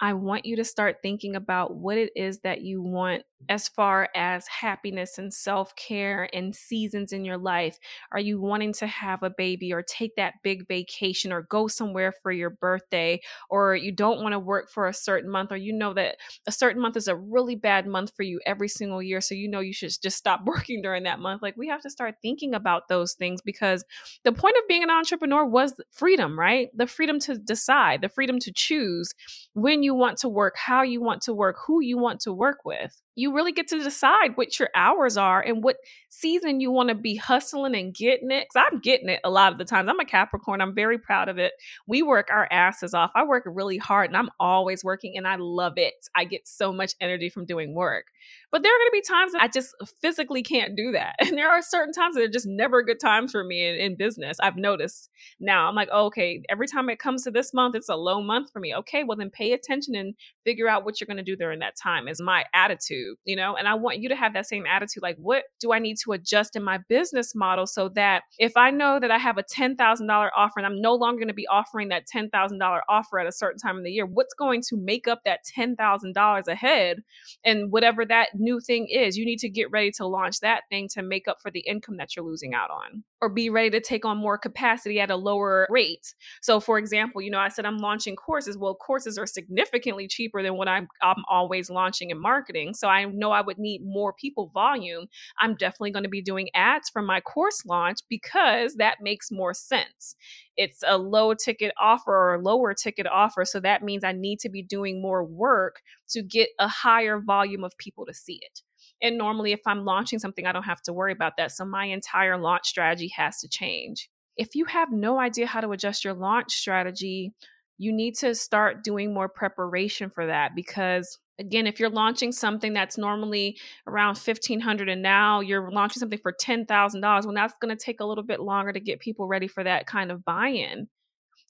I 0.00 0.12
want 0.12 0.44
you 0.44 0.56
to 0.56 0.64
start 0.64 0.98
thinking 1.02 1.36
about 1.36 1.76
what 1.76 1.98
it 1.98 2.12
is 2.14 2.40
that 2.40 2.62
you 2.62 2.82
want 2.82 3.22
as 3.48 3.68
far 3.68 4.08
as 4.14 4.46
happiness 4.48 5.18
and 5.18 5.32
self 5.32 5.74
care 5.76 6.28
and 6.32 6.54
seasons 6.54 7.12
in 7.12 7.24
your 7.24 7.38
life? 7.38 7.78
Are 8.12 8.20
you 8.20 8.40
wanting 8.40 8.72
to 8.74 8.86
have 8.86 9.22
a 9.22 9.30
baby 9.30 9.72
or 9.72 9.82
take 9.82 10.16
that 10.16 10.34
big 10.42 10.66
vacation 10.66 11.32
or 11.32 11.42
go 11.42 11.68
somewhere 11.68 12.12
for 12.22 12.32
your 12.32 12.50
birthday? 12.50 13.20
Or 13.48 13.76
you 13.76 13.92
don't 13.92 14.22
want 14.22 14.32
to 14.32 14.38
work 14.38 14.70
for 14.70 14.88
a 14.88 14.94
certain 14.94 15.30
month, 15.30 15.52
or 15.52 15.56
you 15.56 15.72
know 15.72 15.94
that 15.94 16.16
a 16.46 16.52
certain 16.52 16.82
month 16.82 16.96
is 16.96 17.08
a 17.08 17.16
really 17.16 17.54
bad 17.54 17.86
month 17.86 18.12
for 18.16 18.22
you 18.22 18.40
every 18.44 18.68
single 18.68 19.02
year. 19.02 19.20
So 19.20 19.34
you 19.34 19.48
know 19.48 19.60
you 19.60 19.72
should 19.72 19.92
just 20.02 20.16
stop 20.16 20.40
working 20.44 20.82
during 20.82 21.04
that 21.04 21.20
month. 21.20 21.42
Like 21.42 21.56
we 21.56 21.68
have 21.68 21.82
to 21.82 21.90
start 21.90 22.16
thinking 22.22 22.54
about 22.54 22.88
those 22.88 23.14
things 23.14 23.40
because 23.40 23.84
the 24.24 24.32
point 24.32 24.56
of 24.56 24.68
being 24.68 24.82
an 24.82 24.90
entrepreneur 24.90 25.44
was 25.44 25.74
freedom, 25.92 26.38
right? 26.38 26.68
The 26.74 26.86
freedom 26.86 27.18
to 27.20 27.38
decide, 27.38 28.00
the 28.00 28.08
freedom 28.08 28.38
to 28.40 28.52
choose 28.52 29.12
when 29.54 29.82
you 29.82 29.87
want 29.94 30.18
to 30.18 30.28
work, 30.28 30.56
how 30.56 30.82
you 30.82 31.00
want 31.00 31.22
to 31.22 31.34
work, 31.34 31.56
who 31.66 31.80
you 31.82 31.98
want 31.98 32.20
to 32.20 32.32
work 32.32 32.58
with 32.64 33.00
you 33.18 33.34
really 33.34 33.50
get 33.50 33.66
to 33.66 33.82
decide 33.82 34.36
what 34.36 34.60
your 34.60 34.68
hours 34.76 35.16
are 35.16 35.40
and 35.40 35.64
what 35.64 35.78
season 36.08 36.60
you 36.60 36.70
want 36.70 36.88
to 36.88 36.94
be 36.94 37.16
hustling 37.16 37.74
and 37.74 37.92
getting 37.92 38.30
it. 38.30 38.46
Because 38.48 38.68
I'm 38.70 38.78
getting 38.78 39.08
it 39.08 39.18
a 39.24 39.30
lot 39.30 39.50
of 39.50 39.58
the 39.58 39.64
times. 39.64 39.88
I'm 39.90 39.98
a 39.98 40.04
Capricorn. 40.04 40.60
I'm 40.60 40.72
very 40.72 40.98
proud 40.98 41.28
of 41.28 41.36
it. 41.36 41.52
We 41.88 42.00
work 42.00 42.28
our 42.30 42.46
asses 42.52 42.94
off. 42.94 43.10
I 43.16 43.24
work 43.24 43.42
really 43.44 43.76
hard 43.76 44.10
and 44.10 44.16
I'm 44.16 44.30
always 44.38 44.84
working 44.84 45.16
and 45.16 45.26
I 45.26 45.34
love 45.36 45.72
it. 45.78 45.94
I 46.14 46.26
get 46.26 46.46
so 46.46 46.72
much 46.72 46.94
energy 47.00 47.28
from 47.28 47.44
doing 47.44 47.74
work. 47.74 48.04
But 48.52 48.62
there 48.62 48.72
are 48.72 48.78
going 48.78 48.88
to 48.88 48.92
be 48.92 49.02
times 49.02 49.32
that 49.32 49.42
I 49.42 49.48
just 49.48 49.74
physically 50.00 50.42
can't 50.42 50.76
do 50.76 50.92
that. 50.92 51.16
And 51.28 51.36
there 51.36 51.50
are 51.50 51.60
certain 51.60 51.92
times 51.92 52.14
that 52.14 52.24
are 52.24 52.28
just 52.28 52.46
never 52.46 52.82
good 52.82 53.00
times 53.00 53.32
for 53.32 53.44
me 53.44 53.68
in, 53.68 53.74
in 53.74 53.96
business. 53.96 54.38
I've 54.40 54.56
noticed 54.56 55.10
now. 55.38 55.68
I'm 55.68 55.74
like, 55.74 55.90
oh, 55.92 56.06
okay, 56.06 56.42
every 56.48 56.66
time 56.66 56.88
it 56.88 56.98
comes 56.98 57.24
to 57.24 57.30
this 57.30 57.52
month, 57.52 57.74
it's 57.74 57.90
a 57.90 57.96
low 57.96 58.22
month 58.22 58.50
for 58.50 58.60
me. 58.60 58.74
Okay, 58.74 59.04
well, 59.04 59.18
then 59.18 59.28
pay 59.30 59.52
attention 59.52 59.94
and 59.94 60.14
figure 60.44 60.68
out 60.68 60.84
what 60.86 61.00
you're 61.00 61.06
going 61.06 61.18
to 61.18 61.22
do 61.22 61.36
during 61.36 61.58
that 61.58 61.74
time, 61.76 62.08
is 62.08 62.20
my 62.20 62.44
attitude, 62.54 63.07
you 63.24 63.36
know? 63.36 63.56
And 63.56 63.68
I 63.68 63.74
want 63.74 63.98
you 64.00 64.08
to 64.08 64.16
have 64.16 64.32
that 64.34 64.46
same 64.46 64.66
attitude. 64.66 65.02
Like, 65.02 65.16
what 65.16 65.44
do 65.60 65.72
I 65.72 65.78
need 65.78 65.96
to 66.04 66.12
adjust 66.12 66.56
in 66.56 66.62
my 66.62 66.78
business 66.88 67.34
model 67.34 67.66
so 67.66 67.88
that 67.90 68.22
if 68.38 68.56
I 68.56 68.70
know 68.70 68.98
that 69.00 69.10
I 69.10 69.18
have 69.18 69.38
a 69.38 69.42
$10,000 69.42 70.30
offer 70.36 70.54
and 70.58 70.66
I'm 70.66 70.80
no 70.80 70.94
longer 70.94 71.20
going 71.20 71.28
to 71.28 71.34
be 71.34 71.46
offering 71.48 71.88
that 71.88 72.06
$10,000 72.12 72.80
offer 72.88 73.18
at 73.18 73.26
a 73.26 73.32
certain 73.32 73.58
time 73.58 73.78
in 73.78 73.84
the 73.84 73.90
year, 73.90 74.06
what's 74.06 74.34
going 74.34 74.62
to 74.68 74.76
make 74.76 75.08
up 75.08 75.20
that 75.24 75.40
$10,000 75.56 76.48
ahead? 76.48 77.02
And 77.44 77.70
whatever 77.72 78.04
that 78.06 78.28
new 78.34 78.60
thing 78.60 78.88
is, 78.88 79.16
you 79.16 79.24
need 79.24 79.38
to 79.40 79.48
get 79.48 79.70
ready 79.70 79.90
to 79.92 80.06
launch 80.06 80.40
that 80.40 80.62
thing 80.70 80.88
to 80.94 81.02
make 81.02 81.28
up 81.28 81.38
for 81.40 81.50
the 81.50 81.60
income 81.60 81.96
that 81.98 82.16
you're 82.16 82.24
losing 82.24 82.54
out 82.54 82.70
on 82.70 83.04
or 83.20 83.28
be 83.28 83.50
ready 83.50 83.70
to 83.70 83.80
take 83.80 84.04
on 84.04 84.16
more 84.16 84.38
capacity 84.38 85.00
at 85.00 85.10
a 85.10 85.16
lower 85.16 85.66
rate. 85.70 86.14
So 86.40 86.60
for 86.60 86.78
example, 86.78 87.20
you 87.20 87.30
know, 87.30 87.38
I 87.38 87.48
said 87.48 87.66
I'm 87.66 87.78
launching 87.78 88.16
courses. 88.16 88.56
Well, 88.56 88.74
courses 88.74 89.18
are 89.18 89.26
significantly 89.26 90.06
cheaper 90.06 90.42
than 90.42 90.56
what 90.56 90.68
I'm, 90.68 90.88
I'm 91.02 91.24
always 91.28 91.70
launching 91.70 92.10
in 92.10 92.20
marketing. 92.20 92.74
So 92.74 92.88
I 92.88 93.04
know 93.06 93.30
I 93.30 93.40
would 93.40 93.58
need 93.58 93.80
more 93.84 94.12
people 94.12 94.50
volume. 94.54 95.06
I'm 95.40 95.54
definitely 95.56 95.90
going 95.90 96.04
to 96.04 96.08
be 96.08 96.22
doing 96.22 96.48
ads 96.54 96.88
for 96.88 97.02
my 97.02 97.20
course 97.20 97.64
launch 97.66 97.98
because 98.08 98.74
that 98.76 98.98
makes 99.00 99.30
more 99.30 99.54
sense. 99.54 100.16
It's 100.56 100.82
a 100.86 100.98
low 100.98 101.34
ticket 101.34 101.72
offer 101.80 102.12
or 102.12 102.34
a 102.34 102.42
lower 102.42 102.74
ticket 102.74 103.06
offer. 103.06 103.44
So 103.44 103.60
that 103.60 103.82
means 103.82 104.04
I 104.04 104.12
need 104.12 104.40
to 104.40 104.48
be 104.48 104.62
doing 104.62 105.02
more 105.02 105.24
work 105.24 105.82
to 106.10 106.22
get 106.22 106.50
a 106.58 106.68
higher 106.68 107.20
volume 107.20 107.64
of 107.64 107.76
people 107.78 108.06
to 108.06 108.14
see 108.14 108.40
it. 108.42 108.62
And 109.02 109.16
normally, 109.16 109.52
if 109.52 109.60
I'm 109.66 109.84
launching 109.84 110.18
something, 110.18 110.46
I 110.46 110.52
don't 110.52 110.64
have 110.64 110.82
to 110.82 110.92
worry 110.92 111.12
about 111.12 111.34
that. 111.36 111.52
So 111.52 111.64
my 111.64 111.86
entire 111.86 112.36
launch 112.36 112.66
strategy 112.66 113.08
has 113.16 113.38
to 113.40 113.48
change. 113.48 114.10
If 114.36 114.54
you 114.54 114.64
have 114.66 114.92
no 114.92 115.18
idea 115.18 115.46
how 115.46 115.60
to 115.60 115.70
adjust 115.70 116.04
your 116.04 116.14
launch 116.14 116.52
strategy, 116.52 117.32
you 117.78 117.92
need 117.92 118.16
to 118.16 118.34
start 118.34 118.82
doing 118.82 119.14
more 119.14 119.28
preparation 119.28 120.10
for 120.10 120.26
that 120.26 120.54
because 120.54 121.18
again 121.38 121.66
if 121.66 121.78
you're 121.78 121.88
launching 121.88 122.32
something 122.32 122.72
that's 122.74 122.98
normally 122.98 123.56
around 123.86 124.16
1500 124.16 124.88
and 124.88 125.02
now 125.02 125.40
you're 125.40 125.70
launching 125.70 126.00
something 126.00 126.18
for 126.18 126.32
$10,000 126.32 127.00
well 127.02 127.34
that's 127.34 127.54
going 127.62 127.74
to 127.74 127.82
take 127.82 128.00
a 128.00 128.04
little 128.04 128.24
bit 128.24 128.40
longer 128.40 128.72
to 128.72 128.80
get 128.80 129.00
people 129.00 129.26
ready 129.26 129.46
for 129.46 129.62
that 129.64 129.86
kind 129.86 130.10
of 130.10 130.24
buy-in 130.24 130.88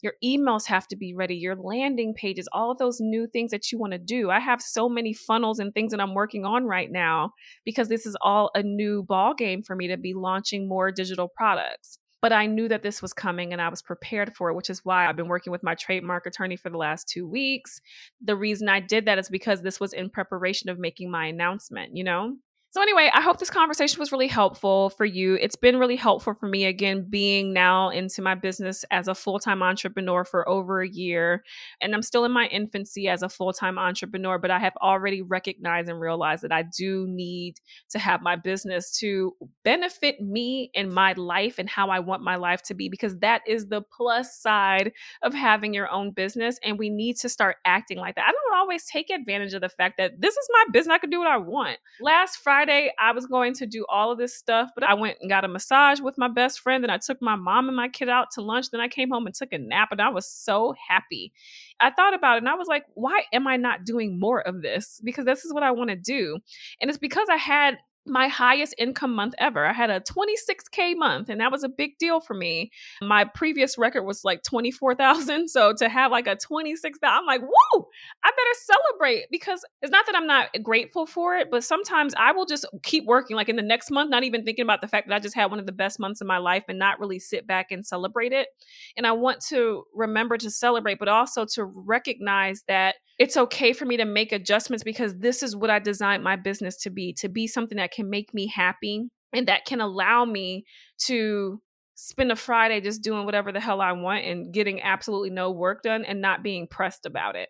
your 0.02 0.14
emails 0.24 0.66
have 0.66 0.86
to 0.88 0.96
be 0.96 1.14
ready, 1.14 1.36
your 1.36 1.56
landing 1.56 2.14
pages, 2.14 2.48
all 2.52 2.70
of 2.70 2.78
those 2.78 3.00
new 3.00 3.26
things 3.26 3.50
that 3.50 3.72
you 3.72 3.78
want 3.78 3.92
to 3.92 3.98
do. 3.98 4.30
I 4.30 4.40
have 4.40 4.62
so 4.62 4.88
many 4.88 5.12
funnels 5.12 5.58
and 5.58 5.72
things 5.72 5.90
that 5.90 6.00
I'm 6.00 6.14
working 6.14 6.44
on 6.44 6.64
right 6.64 6.90
now 6.90 7.32
because 7.64 7.88
this 7.88 8.06
is 8.06 8.16
all 8.20 8.50
a 8.54 8.62
new 8.62 9.02
ball 9.02 9.34
game 9.34 9.62
for 9.62 9.74
me 9.74 9.88
to 9.88 9.96
be 9.96 10.14
launching 10.14 10.68
more 10.68 10.90
digital 10.92 11.28
products. 11.28 11.98
But 12.20 12.32
I 12.32 12.46
knew 12.46 12.68
that 12.68 12.82
this 12.82 13.00
was 13.00 13.12
coming 13.12 13.52
and 13.52 13.62
I 13.62 13.68
was 13.68 13.80
prepared 13.80 14.34
for 14.34 14.50
it, 14.50 14.54
which 14.54 14.70
is 14.70 14.84
why 14.84 15.06
I've 15.06 15.16
been 15.16 15.28
working 15.28 15.52
with 15.52 15.62
my 15.62 15.76
trademark 15.76 16.26
attorney 16.26 16.56
for 16.56 16.68
the 16.68 16.76
last 16.76 17.08
two 17.08 17.28
weeks. 17.28 17.80
The 18.22 18.34
reason 18.34 18.68
I 18.68 18.80
did 18.80 19.04
that 19.04 19.18
is 19.18 19.28
because 19.28 19.62
this 19.62 19.78
was 19.78 19.92
in 19.92 20.10
preparation 20.10 20.68
of 20.68 20.80
making 20.80 21.10
my 21.10 21.26
announcement, 21.26 21.96
you 21.96 22.02
know? 22.02 22.34
So, 22.70 22.82
anyway, 22.82 23.10
I 23.14 23.22
hope 23.22 23.38
this 23.38 23.48
conversation 23.48 23.98
was 23.98 24.12
really 24.12 24.28
helpful 24.28 24.90
for 24.90 25.06
you. 25.06 25.36
It's 25.36 25.56
been 25.56 25.78
really 25.78 25.96
helpful 25.96 26.34
for 26.34 26.46
me, 26.46 26.66
again, 26.66 27.06
being 27.08 27.54
now 27.54 27.88
into 27.88 28.20
my 28.20 28.34
business 28.34 28.84
as 28.90 29.08
a 29.08 29.14
full 29.14 29.38
time 29.38 29.62
entrepreneur 29.62 30.22
for 30.22 30.46
over 30.46 30.82
a 30.82 30.88
year. 30.88 31.44
And 31.80 31.94
I'm 31.94 32.02
still 32.02 32.26
in 32.26 32.32
my 32.32 32.46
infancy 32.48 33.08
as 33.08 33.22
a 33.22 33.28
full 33.30 33.54
time 33.54 33.78
entrepreneur, 33.78 34.38
but 34.38 34.50
I 34.50 34.58
have 34.58 34.76
already 34.82 35.22
recognized 35.22 35.88
and 35.88 35.98
realized 35.98 36.42
that 36.42 36.52
I 36.52 36.62
do 36.62 37.06
need 37.08 37.54
to 37.88 37.98
have 37.98 38.20
my 38.20 38.36
business 38.36 38.98
to 38.98 39.34
benefit 39.64 40.20
me 40.20 40.70
and 40.74 40.92
my 40.92 41.14
life 41.14 41.58
and 41.58 41.70
how 41.70 41.88
I 41.88 42.00
want 42.00 42.22
my 42.22 42.36
life 42.36 42.62
to 42.64 42.74
be, 42.74 42.90
because 42.90 43.16
that 43.20 43.40
is 43.46 43.68
the 43.68 43.80
plus 43.80 44.38
side 44.38 44.92
of 45.22 45.32
having 45.32 45.72
your 45.72 45.90
own 45.90 46.10
business. 46.10 46.58
And 46.62 46.78
we 46.78 46.90
need 46.90 47.16
to 47.20 47.30
start 47.30 47.56
acting 47.64 47.96
like 47.96 48.16
that. 48.16 48.26
I 48.28 48.32
don't 48.32 48.58
always 48.58 48.84
take 48.84 49.08
advantage 49.08 49.54
of 49.54 49.62
the 49.62 49.70
fact 49.70 49.94
that 49.96 50.20
this 50.20 50.36
is 50.36 50.48
my 50.52 50.64
business. 50.70 50.92
I 50.92 50.98
can 50.98 51.08
do 51.08 51.18
what 51.18 51.28
I 51.28 51.38
want. 51.38 51.78
Last 52.00 52.36
Friday, 52.36 52.67
Friday, 52.68 52.92
I 52.98 53.12
was 53.12 53.26
going 53.26 53.54
to 53.54 53.66
do 53.66 53.86
all 53.88 54.12
of 54.12 54.18
this 54.18 54.34
stuff, 54.34 54.70
but 54.74 54.84
I 54.84 54.92
went 54.92 55.16
and 55.22 55.30
got 55.30 55.42
a 55.42 55.48
massage 55.48 56.00
with 56.00 56.18
my 56.18 56.28
best 56.28 56.60
friend. 56.60 56.84
Then 56.84 56.90
I 56.90 56.98
took 56.98 57.22
my 57.22 57.34
mom 57.34 57.68
and 57.68 57.76
my 57.76 57.88
kid 57.88 58.10
out 58.10 58.30
to 58.32 58.42
lunch. 58.42 58.70
Then 58.70 58.80
I 58.80 58.88
came 58.88 59.08
home 59.08 59.24
and 59.24 59.34
took 59.34 59.54
a 59.54 59.58
nap, 59.58 59.88
and 59.90 60.02
I 60.02 60.10
was 60.10 60.30
so 60.30 60.74
happy. 60.86 61.32
I 61.80 61.90
thought 61.90 62.12
about 62.12 62.36
it 62.36 62.38
and 62.38 62.48
I 62.48 62.56
was 62.56 62.68
like, 62.68 62.84
why 62.92 63.22
am 63.32 63.46
I 63.46 63.56
not 63.56 63.84
doing 63.84 64.20
more 64.20 64.42
of 64.42 64.60
this? 64.60 65.00
Because 65.02 65.24
this 65.24 65.44
is 65.46 65.54
what 65.54 65.62
I 65.62 65.70
want 65.70 65.88
to 65.90 65.96
do. 65.96 66.38
And 66.80 66.90
it's 66.90 66.98
because 66.98 67.28
I 67.30 67.36
had 67.36 67.78
my 68.08 68.28
highest 68.28 68.74
income 68.78 69.14
month 69.14 69.34
ever. 69.38 69.64
I 69.66 69.72
had 69.72 69.90
a 69.90 70.00
26k 70.00 70.96
month 70.96 71.28
and 71.28 71.40
that 71.40 71.52
was 71.52 71.64
a 71.64 71.68
big 71.68 71.98
deal 71.98 72.20
for 72.20 72.34
me. 72.34 72.70
My 73.02 73.24
previous 73.24 73.78
record 73.78 74.04
was 74.04 74.24
like 74.24 74.42
24,000, 74.42 75.48
so 75.48 75.72
to 75.74 75.88
have 75.88 76.10
like 76.10 76.26
a 76.26 76.36
26,000 76.36 77.18
I'm 77.18 77.26
like, 77.26 77.42
"Woo! 77.42 77.86
I 78.24 78.30
better 78.30 78.54
celebrate 78.60 79.26
because 79.30 79.64
it's 79.82 79.92
not 79.92 80.06
that 80.06 80.16
I'm 80.16 80.26
not 80.26 80.48
grateful 80.62 81.06
for 81.06 81.36
it, 81.36 81.48
but 81.50 81.64
sometimes 81.64 82.14
I 82.16 82.32
will 82.32 82.46
just 82.46 82.64
keep 82.82 83.04
working 83.04 83.36
like 83.36 83.48
in 83.48 83.56
the 83.56 83.62
next 83.62 83.90
month 83.90 84.10
not 84.10 84.24
even 84.24 84.44
thinking 84.44 84.62
about 84.62 84.80
the 84.80 84.88
fact 84.88 85.08
that 85.08 85.14
I 85.14 85.18
just 85.18 85.34
had 85.34 85.50
one 85.50 85.58
of 85.58 85.66
the 85.66 85.72
best 85.72 85.98
months 85.98 86.20
of 86.20 86.26
my 86.26 86.38
life 86.38 86.64
and 86.68 86.78
not 86.78 87.00
really 87.00 87.18
sit 87.18 87.46
back 87.46 87.70
and 87.70 87.86
celebrate 87.86 88.32
it. 88.32 88.48
And 88.96 89.06
I 89.06 89.12
want 89.12 89.40
to 89.48 89.84
remember 89.94 90.36
to 90.38 90.50
celebrate 90.50 90.98
but 90.98 91.08
also 91.08 91.44
to 91.54 91.64
recognize 91.64 92.62
that 92.68 92.96
it's 93.18 93.36
okay 93.36 93.72
for 93.72 93.84
me 93.84 93.96
to 93.96 94.04
make 94.04 94.32
adjustments 94.32 94.84
because 94.84 95.16
this 95.18 95.42
is 95.42 95.56
what 95.56 95.70
I 95.70 95.78
designed 95.78 96.22
my 96.22 96.36
business 96.36 96.76
to 96.78 96.90
be 96.90 97.12
to 97.14 97.28
be 97.28 97.46
something 97.46 97.76
that 97.76 97.90
can 97.90 98.08
make 98.08 98.32
me 98.32 98.46
happy 98.46 99.08
and 99.32 99.48
that 99.48 99.64
can 99.64 99.80
allow 99.80 100.24
me 100.24 100.64
to 101.06 101.60
spend 101.94 102.30
a 102.30 102.36
Friday 102.36 102.80
just 102.80 103.02
doing 103.02 103.24
whatever 103.24 103.50
the 103.50 103.60
hell 103.60 103.80
I 103.80 103.92
want 103.92 104.24
and 104.24 104.52
getting 104.54 104.80
absolutely 104.82 105.30
no 105.30 105.50
work 105.50 105.82
done 105.82 106.04
and 106.04 106.20
not 106.20 106.44
being 106.44 106.68
pressed 106.68 107.06
about 107.06 107.34
it. 107.34 107.48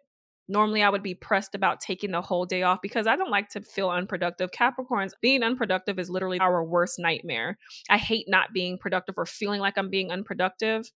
Normally, 0.50 0.82
I 0.82 0.88
would 0.88 1.02
be 1.02 1.14
pressed 1.14 1.54
about 1.54 1.80
taking 1.80 2.10
the 2.10 2.22
whole 2.22 2.46
day 2.46 2.62
off 2.62 2.78
because 2.80 3.06
I 3.06 3.16
don't 3.16 3.30
like 3.30 3.50
to 3.50 3.60
feel 3.60 3.90
unproductive. 3.90 4.50
Capricorns, 4.50 5.12
being 5.20 5.42
unproductive 5.42 5.98
is 5.98 6.08
literally 6.08 6.38
our 6.38 6.64
worst 6.64 6.98
nightmare. 6.98 7.58
I 7.90 7.98
hate 7.98 8.24
not 8.28 8.54
being 8.54 8.78
productive 8.78 9.16
or 9.18 9.26
feeling 9.26 9.60
like 9.60 9.76
I'm 9.76 9.90
being 9.90 10.10
unproductive 10.10 10.90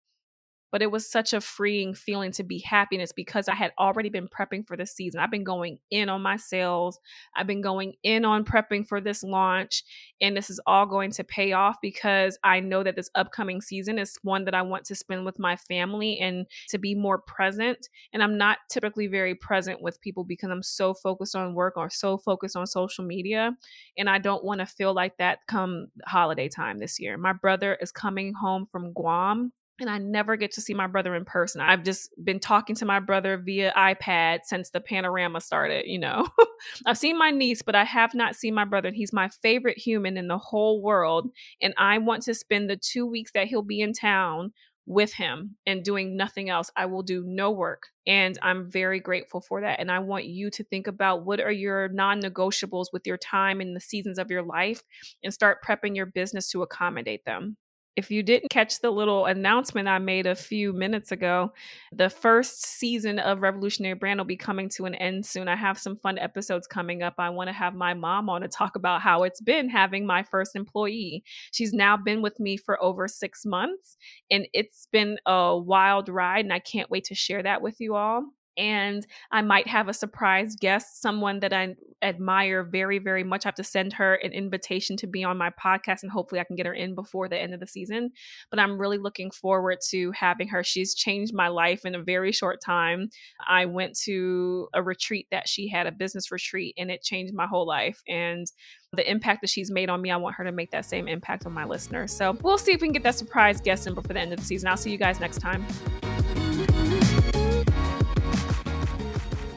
but 0.72 0.82
it 0.82 0.90
was 0.90 1.10
such 1.10 1.34
a 1.34 1.42
freeing 1.42 1.94
feeling 1.94 2.32
to 2.32 2.44
be 2.44 2.60
happiness 2.60 3.12
because 3.12 3.48
I 3.48 3.56
had 3.56 3.74
already 3.78 4.10
been 4.10 4.28
prepping 4.28 4.66
for 4.66 4.78
this 4.78 4.94
season. 4.94 5.20
I've 5.20 5.32
been 5.32 5.44
going 5.44 5.80
in 5.92 6.10
on 6.10 6.22
my 6.22 6.38
sales. 6.38 7.00
I've 7.36 7.48
been 7.48 7.62
going 7.62 7.94
in 8.04 8.24
on 8.24 8.46
prepping 8.46 8.88
for 8.88 9.02
this 9.02 9.22
launch. 9.22 9.84
And 10.22 10.36
this 10.36 10.50
is 10.50 10.60
all 10.66 10.86
going 10.86 11.12
to 11.12 11.24
pay 11.24 11.52
off 11.52 11.76
because 11.82 12.40
I 12.44 12.62
know 12.62 12.84
that 12.84 12.96
this 12.96 13.10
upcoming 13.16 13.62
season 13.62 14.00
is 14.00 14.18
one 14.24 14.46
that 14.46 14.56
I 14.56 14.62
want 14.62 14.86
to 14.86 14.96
spend 14.96 15.26
with 15.26 15.40
my 15.40 15.58
family 15.58 16.20
and 16.20 16.48
to 16.70 16.78
be 16.78 16.96
more 16.96 17.18
present. 17.20 17.90
And 18.14 18.24
I'm 18.24 18.38
not 18.38 18.60
typically 18.70 19.08
very 19.08 19.36
present 19.36 19.82
with 19.82 20.00
people 20.02 20.24
because 20.24 20.50
I'm 20.50 20.64
so 20.64 20.94
focused 20.94 21.36
on 21.36 21.54
work 21.54 21.76
or 21.76 21.90
so 21.90 22.18
focused 22.18 22.56
on 22.56 22.66
social 22.66 23.04
media. 23.04 23.58
And 23.98 24.10
I 24.10 24.20
don't 24.20 24.44
want 24.44 24.62
to 24.62 24.66
feel 24.66 24.94
like 24.94 25.18
that 25.18 25.40
come 25.48 25.88
holiday 26.06 26.48
time 26.48 26.80
this 26.80 27.00
year. 27.00 27.18
My 27.18 27.34
brother 27.34 27.78
is 27.82 27.92
coming 27.92 28.34
home 28.34 28.68
from 28.72 28.94
Guam 28.94 29.52
and 29.82 29.89
I 29.89 29.98
never 29.98 30.36
get 30.36 30.52
to 30.54 30.62
see 30.62 30.74
my 30.74 30.88
brother 30.88 31.15
in 31.15 31.26
person. 31.26 31.60
I've 31.60 31.84
just 31.84 32.12
been 32.24 32.39
talking 32.39 32.76
to 32.76 32.86
my 32.86 33.00
brother 33.00 33.38
via 33.38 33.74
iPad 33.76 34.39
since 34.44 34.70
the 34.70 34.80
panorama 34.80 35.41
started, 35.41 35.86
you 35.88 36.00
know. 36.00 36.28
I've 36.86 36.98
seen 36.98 37.17
my 37.17 37.32
niece, 37.32 37.62
but 37.62 37.76
I 37.76 37.84
have 37.84 38.13
not 38.13 38.36
seen 38.36 38.54
my 38.54 38.65
brother. 38.65 38.91
He's 38.91 39.12
my 39.12 39.30
favorite 39.41 39.78
human 39.78 40.17
in 40.17 40.28
the 40.28 40.38
whole 40.38 40.82
world. 40.82 41.30
And 41.62 41.74
I 41.78 41.98
want 41.98 42.24
to 42.24 42.34
spend 42.34 42.70
the 42.70 42.78
two 42.78 43.06
weeks 43.06 43.32
that 43.34 43.48
he'll 43.48 43.63
be 43.63 43.82
in 43.82 43.94
town 43.94 44.54
with 44.86 45.13
him 45.13 45.56
and 45.65 45.84
doing 45.84 46.17
nothing 46.17 46.50
else. 46.50 46.70
I 46.76 46.86
will 46.86 47.04
do 47.04 47.24
no 47.26 47.52
work. 47.52 47.84
And 48.06 48.38
I'm 48.41 48.70
very 48.70 49.00
grateful 49.00 49.41
for 49.41 49.62
that. 49.62 49.80
And 49.80 49.91
I 49.91 50.00
want 50.00 50.26
you 50.26 50.50
to 50.52 50.63
think 50.63 50.88
about 50.88 51.26
what 51.26 51.39
are 51.39 51.52
your 51.52 51.88
non 51.89 52.22
negotiables 52.22 52.88
with 52.91 53.08
your 53.08 53.17
time 53.17 53.62
and 53.62 53.76
the 53.76 53.80
seasons 53.80 54.17
of 54.17 54.30
your 54.30 54.44
life 54.44 54.84
and 55.24 55.34
start 55.34 55.60
prepping 55.65 55.96
your 55.96 56.08
business 56.08 56.50
to 56.52 56.62
accommodate 56.62 57.26
them 57.26 57.58
if 57.96 58.10
you 58.10 58.24
didn't 58.24 58.50
catch 58.50 58.80
the 58.80 58.90
little 58.90 59.26
announcement 59.26 59.88
I 59.88 60.00
made 60.00 60.26
a 60.26 60.36
few 60.36 60.72
minutes 60.72 61.12
ago, 61.12 61.52
the 61.92 62.10
first 62.10 62.66
season 62.66 63.20
of 63.20 63.42
Revolutionary 63.42 63.96
Brand 63.96 64.20
will 64.20 64.26
be 64.26 64.38
coming 64.38 64.70
to 64.70 64.86
an 64.86 64.96
end 64.96 65.26
soon. 65.26 65.48
I 65.48 65.56
have 65.56 65.78
some 65.78 65.98
fun 65.98 66.18
episodes 66.18 66.68
coming 66.68 67.04
up. 67.04 67.16
I 67.18 67.30
want 67.30 67.50
to 67.50 67.54
have 67.54 67.76
my 67.76 67.94
mom 67.94 68.30
on 68.30 68.42
to 68.42 68.48
talk 68.48 68.76
about 68.76 69.02
how 69.02 69.24
it's 69.24 69.42
been 69.42 69.70
having 69.70 70.06
my 70.06 70.24
first 70.24 70.56
employee. 70.56 71.24
She's 71.52 71.74
now 71.74 71.98
been 71.98 72.22
with 72.22 72.40
me 72.40 72.58
for 72.58 72.82
over 72.82 73.08
six 73.08 73.46
months, 73.46 73.98
and 74.30 74.48
it's 74.54 74.88
been 74.92 75.18
a 75.26 75.58
wild 75.58 76.08
ride, 76.08 76.46
and 76.46 76.54
I 76.54 76.60
can't 76.60 76.90
wait 76.90 77.06
to 77.06 77.16
share 77.16 77.44
that 77.44 77.62
with 77.62 77.80
you 77.80 77.96
all. 77.96 78.26
And 78.62 79.08
I 79.32 79.41
might 79.41 79.67
have 79.67 79.89
a 79.89 79.93
surprise 79.93 80.56
guest, 80.56 81.02
someone 81.02 81.39
that 81.39 81.52
I 81.52 81.76
admire 82.04 82.63
very, 82.63 83.00
very 83.00 83.24
much. 83.24 83.43
I 83.43 83.47
have 83.47 83.56
to 83.56 83.63
send 83.63 83.91
her 83.93 84.13
an 84.15 84.34
invitation 84.34 84.95
to 84.97 85.08
be 85.08 85.24
on 85.24 85.36
my 85.36 85.50
podcast, 85.50 86.04
and 86.04 86.12
hopefully, 86.12 86.39
I 86.39 86.43
can 86.43 86.56
get 86.56 86.67
her 86.67 86.74
in 86.74 86.93
before 86.93 87.28
the 87.28 87.41
end 87.41 87.56
of 87.56 87.60
the 87.60 87.65
season. 87.65 88.12
But 88.52 88.60
I'm 88.60 88.78
really 88.78 89.00
looking 89.00 89.32
forward 89.32 89.80
to 89.89 90.12
having 90.12 90.47
her. 90.50 90.63
She's 90.63 90.93
changed 90.93 91.34
my 91.34 91.47
life 91.47 91.86
in 91.86 91.95
a 91.95 92.04
very 92.04 92.32
short 92.32 92.60
time. 92.63 93.10
I 93.47 93.65
went 93.65 93.97
to 94.04 94.67
a 94.76 94.84
retreat 94.84 95.26
that 95.32 95.50
she 95.50 95.67
had, 95.67 95.88
a 95.88 95.91
business 95.91 96.32
retreat, 96.32 96.76
and 96.78 96.91
it 96.91 97.02
changed 97.02 97.34
my 97.34 97.47
whole 97.47 97.65
life. 97.65 98.04
And 98.08 98.45
the 98.93 99.10
impact 99.10 99.41
that 99.41 99.50
she's 99.50 99.71
made 99.71 99.89
on 99.89 100.04
me, 100.04 100.12
I 100.12 100.17
want 100.17 100.36
her 100.36 100.43
to 100.43 100.52
make 100.52 100.69
that 100.69 100.86
same 100.86 101.08
impact 101.08 101.47
on 101.47 101.54
my 101.54 101.65
listeners. 101.65 102.15
So 102.15 102.38
we'll 102.43 102.60
see 102.60 102.74
if 102.74 102.82
we 102.82 102.88
can 102.88 102.93
get 102.93 103.04
that 103.04 103.15
surprise 103.15 103.60
guest 103.60 103.88
in 103.88 103.95
before 103.95 104.13
the 104.13 104.19
end 104.19 104.34
of 104.34 104.39
the 104.39 104.45
season. 104.45 104.69
I'll 104.69 104.78
see 104.78 104.91
you 104.91 105.00
guys 105.00 105.19
next 105.19 105.39
time. 105.39 105.65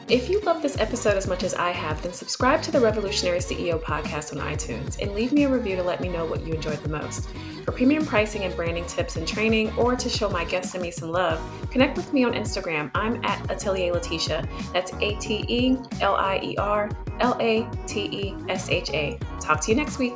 If 0.07 0.29
you 0.29 0.39
love 0.41 0.61
this 0.61 0.77
episode 0.77 1.17
as 1.17 1.25
much 1.25 1.43
as 1.43 1.55
I 1.55 1.71
have, 1.71 1.99
then 2.03 2.13
subscribe 2.13 2.61
to 2.61 2.71
the 2.71 2.79
Revolutionary 2.79 3.39
CEO 3.39 3.81
podcast 3.81 4.39
on 4.39 4.53
iTunes 4.53 5.01
and 5.01 5.15
leave 5.15 5.33
me 5.33 5.45
a 5.45 5.49
review 5.49 5.75
to 5.77 5.81
let 5.81 5.99
me 5.99 6.09
know 6.09 6.25
what 6.25 6.45
you 6.45 6.53
enjoyed 6.53 6.77
the 6.83 6.89
most. 6.89 7.27
For 7.63 7.71
premium 7.71 8.05
pricing 8.05 8.43
and 8.43 8.55
branding 8.55 8.85
tips 8.85 9.15
and 9.15 9.27
training, 9.27 9.75
or 9.75 9.95
to 9.95 10.07
show 10.07 10.29
my 10.29 10.45
guests 10.45 10.75
and 10.75 10.83
me 10.83 10.91
some 10.91 11.11
love, 11.11 11.41
connect 11.71 11.97
with 11.97 12.13
me 12.13 12.23
on 12.23 12.33
Instagram. 12.33 12.91
I'm 12.93 13.25
at 13.25 13.49
Atelier 13.49 13.93
Latesha. 13.93 14.47
That's 14.73 14.93
A 15.01 15.15
T 15.15 15.43
E 15.47 15.77
L 16.01 16.13
I 16.13 16.39
E 16.43 16.55
R 16.57 16.87
L 17.19 17.35
A 17.39 17.67
T 17.87 18.01
E 18.01 18.35
S 18.47 18.69
H 18.69 18.91
A. 18.91 19.17
Talk 19.41 19.59
to 19.61 19.71
you 19.71 19.75
next 19.75 19.97
week. 19.97 20.13